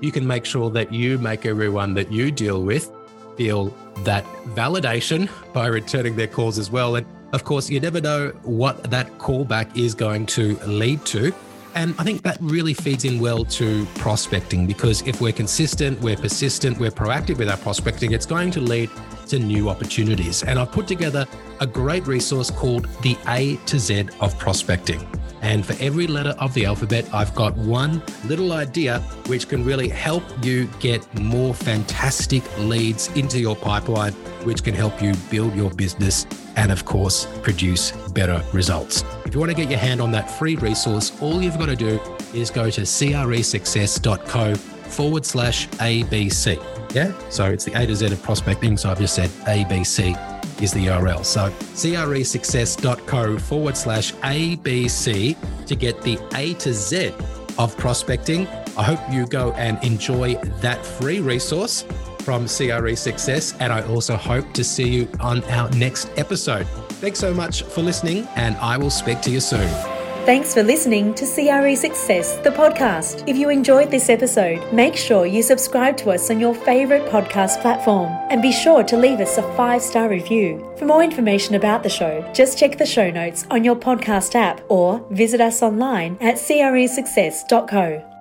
you 0.00 0.10
can 0.10 0.26
make 0.26 0.44
sure 0.44 0.70
that 0.70 0.92
you 0.92 1.18
make 1.18 1.46
everyone 1.46 1.94
that 1.94 2.10
you 2.10 2.32
deal 2.32 2.60
with 2.60 2.90
feel 3.36 3.72
that 3.98 4.24
validation 4.56 5.30
by 5.52 5.68
returning 5.68 6.16
their 6.16 6.26
calls 6.26 6.58
as 6.58 6.72
well. 6.72 6.96
And 6.96 7.06
of 7.32 7.44
course, 7.44 7.70
you 7.70 7.78
never 7.78 8.00
know 8.00 8.30
what 8.42 8.90
that 8.90 9.18
callback 9.18 9.76
is 9.76 9.94
going 9.94 10.26
to 10.26 10.56
lead 10.66 11.04
to. 11.04 11.32
And 11.74 11.94
I 11.98 12.04
think 12.04 12.22
that 12.22 12.38
really 12.40 12.72
feeds 12.72 13.04
in 13.04 13.18
well 13.20 13.44
to 13.46 13.84
prospecting 13.96 14.66
because 14.66 15.02
if 15.02 15.20
we're 15.20 15.32
consistent, 15.32 16.00
we're 16.00 16.16
persistent, 16.16 16.78
we're 16.78 16.90
proactive 16.90 17.38
with 17.38 17.48
our 17.48 17.56
prospecting, 17.56 18.12
it's 18.12 18.26
going 18.26 18.52
to 18.52 18.60
lead 18.60 18.90
to 19.26 19.38
new 19.38 19.68
opportunities. 19.68 20.44
And 20.44 20.58
I've 20.58 20.70
put 20.70 20.86
together 20.86 21.26
a 21.60 21.66
great 21.66 22.06
resource 22.06 22.50
called 22.50 22.86
The 23.02 23.16
A 23.26 23.56
to 23.66 23.78
Z 23.78 24.08
of 24.20 24.38
Prospecting. 24.38 25.04
And 25.44 25.64
for 25.64 25.76
every 25.78 26.06
letter 26.06 26.34
of 26.38 26.54
the 26.54 26.64
alphabet, 26.64 27.06
I've 27.12 27.34
got 27.34 27.54
one 27.54 28.02
little 28.24 28.54
idea 28.54 29.00
which 29.26 29.46
can 29.46 29.62
really 29.62 29.90
help 29.90 30.24
you 30.42 30.64
get 30.80 31.06
more 31.20 31.52
fantastic 31.52 32.42
leads 32.58 33.08
into 33.14 33.38
your 33.38 33.54
pipeline, 33.54 34.14
which 34.44 34.64
can 34.64 34.74
help 34.74 35.02
you 35.02 35.12
build 35.30 35.54
your 35.54 35.70
business 35.70 36.26
and, 36.56 36.72
of 36.72 36.86
course, 36.86 37.26
produce 37.42 37.92
better 38.12 38.42
results. 38.54 39.04
If 39.26 39.34
you 39.34 39.40
want 39.40 39.50
to 39.50 39.56
get 39.56 39.68
your 39.68 39.78
hand 39.78 40.00
on 40.00 40.10
that 40.12 40.30
free 40.30 40.56
resource, 40.56 41.12
all 41.20 41.42
you've 41.42 41.58
got 41.58 41.66
to 41.66 41.76
do 41.76 42.00
is 42.32 42.48
go 42.48 42.70
to 42.70 42.80
cresuccess.co 42.80 44.54
forward 44.54 45.26
slash 45.26 45.68
ABC. 45.68 46.94
Yeah. 46.94 47.12
So 47.28 47.44
it's 47.50 47.66
the 47.66 47.78
A 47.78 47.86
to 47.86 47.94
Z 47.94 48.06
of 48.06 48.22
prospecting. 48.22 48.78
So 48.78 48.90
I've 48.90 48.98
just 48.98 49.14
said 49.14 49.28
ABC 49.46 50.33
is 50.62 50.72
the 50.72 50.86
URL. 50.86 51.24
So 51.24 51.50
cresuccess.co 51.50 53.38
forward 53.38 53.76
slash 53.76 54.12
ABC 54.14 55.66
to 55.66 55.76
get 55.76 56.02
the 56.02 56.18
A 56.34 56.54
to 56.54 56.72
Z 56.72 57.12
of 57.58 57.76
prospecting. 57.76 58.46
I 58.76 58.82
hope 58.82 59.00
you 59.10 59.26
go 59.26 59.52
and 59.52 59.82
enjoy 59.84 60.34
that 60.60 60.84
free 60.84 61.20
resource 61.20 61.84
from 62.20 62.46
CRE 62.46 62.94
Success. 62.94 63.54
And 63.60 63.72
I 63.72 63.86
also 63.86 64.16
hope 64.16 64.52
to 64.54 64.64
see 64.64 64.88
you 64.88 65.08
on 65.20 65.44
our 65.44 65.70
next 65.70 66.10
episode. 66.16 66.66
Thanks 67.00 67.18
so 67.18 67.34
much 67.34 67.62
for 67.62 67.82
listening, 67.82 68.26
and 68.34 68.56
I 68.56 68.76
will 68.78 68.90
speak 68.90 69.20
to 69.22 69.30
you 69.30 69.40
soon. 69.40 69.93
Thanks 70.24 70.54
for 70.54 70.62
listening 70.62 71.12
to 71.16 71.26
CRE 71.26 71.76
Success, 71.76 72.38
the 72.38 72.48
podcast. 72.48 73.28
If 73.28 73.36
you 73.36 73.50
enjoyed 73.50 73.90
this 73.90 74.08
episode, 74.08 74.72
make 74.72 74.96
sure 74.96 75.26
you 75.26 75.42
subscribe 75.42 75.98
to 75.98 76.12
us 76.12 76.30
on 76.30 76.40
your 76.40 76.54
favourite 76.54 77.04
podcast 77.10 77.60
platform 77.60 78.10
and 78.30 78.40
be 78.40 78.50
sure 78.50 78.82
to 78.84 78.96
leave 78.96 79.20
us 79.20 79.36
a 79.36 79.42
five 79.54 79.82
star 79.82 80.08
review. 80.08 80.72
For 80.78 80.86
more 80.86 81.02
information 81.02 81.56
about 81.56 81.82
the 81.82 81.90
show, 81.90 82.26
just 82.32 82.56
check 82.56 82.78
the 82.78 82.86
show 82.86 83.10
notes 83.10 83.44
on 83.50 83.64
your 83.64 83.76
podcast 83.76 84.34
app 84.34 84.62
or 84.70 85.06
visit 85.10 85.42
us 85.42 85.62
online 85.62 86.16
at 86.22 86.36
cresuccess.co. 86.36 88.13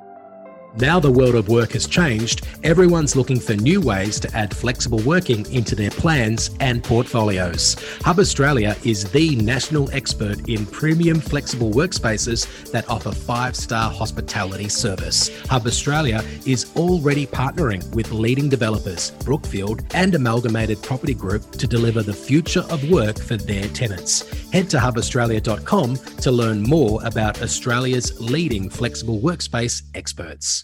Now 0.77 0.99
the 0.99 1.11
world 1.11 1.35
of 1.35 1.49
work 1.49 1.73
has 1.73 1.85
changed, 1.85 2.47
everyone's 2.63 3.15
looking 3.15 3.39
for 3.39 3.53
new 3.53 3.79
ways 3.79 4.19
to 4.21 4.35
add 4.35 4.55
flexible 4.55 4.99
working 5.03 5.45
into 5.53 5.75
their 5.75 5.91
plans 5.91 6.49
and 6.61 6.83
portfolios. 6.83 7.75
Hub 8.01 8.17
Australia 8.17 8.75
is 8.83 9.03
the 9.11 9.35
national 9.35 9.91
expert 9.91 10.49
in 10.49 10.65
premium 10.65 11.19
flexible 11.19 11.69
workspaces 11.71 12.71
that 12.71 12.89
offer 12.89 13.11
five 13.11 13.55
star 13.55 13.91
hospitality 13.91 14.67
service. 14.67 15.29
Hub 15.45 15.67
Australia 15.67 16.23
is 16.47 16.75
already 16.75 17.27
partnering 17.27 17.87
with 17.93 18.11
leading 18.11 18.49
developers, 18.49 19.11
Brookfield 19.23 19.83
and 19.93 20.15
Amalgamated 20.15 20.81
Property 20.81 21.13
Group, 21.13 21.51
to 21.51 21.67
deliver 21.67 22.01
the 22.01 22.13
future 22.15 22.65
of 22.71 22.89
work 22.89 23.19
for 23.19 23.37
their 23.37 23.67
tenants. 23.69 24.27
Head 24.51 24.71
to 24.71 24.77
hubaustralia.com 24.77 25.97
to 25.97 26.31
learn 26.31 26.63
more 26.63 26.99
about 27.05 27.43
Australia's 27.43 28.19
leading 28.19 28.71
flexible 28.71 29.19
workspace 29.19 29.83
experts. 29.93 30.62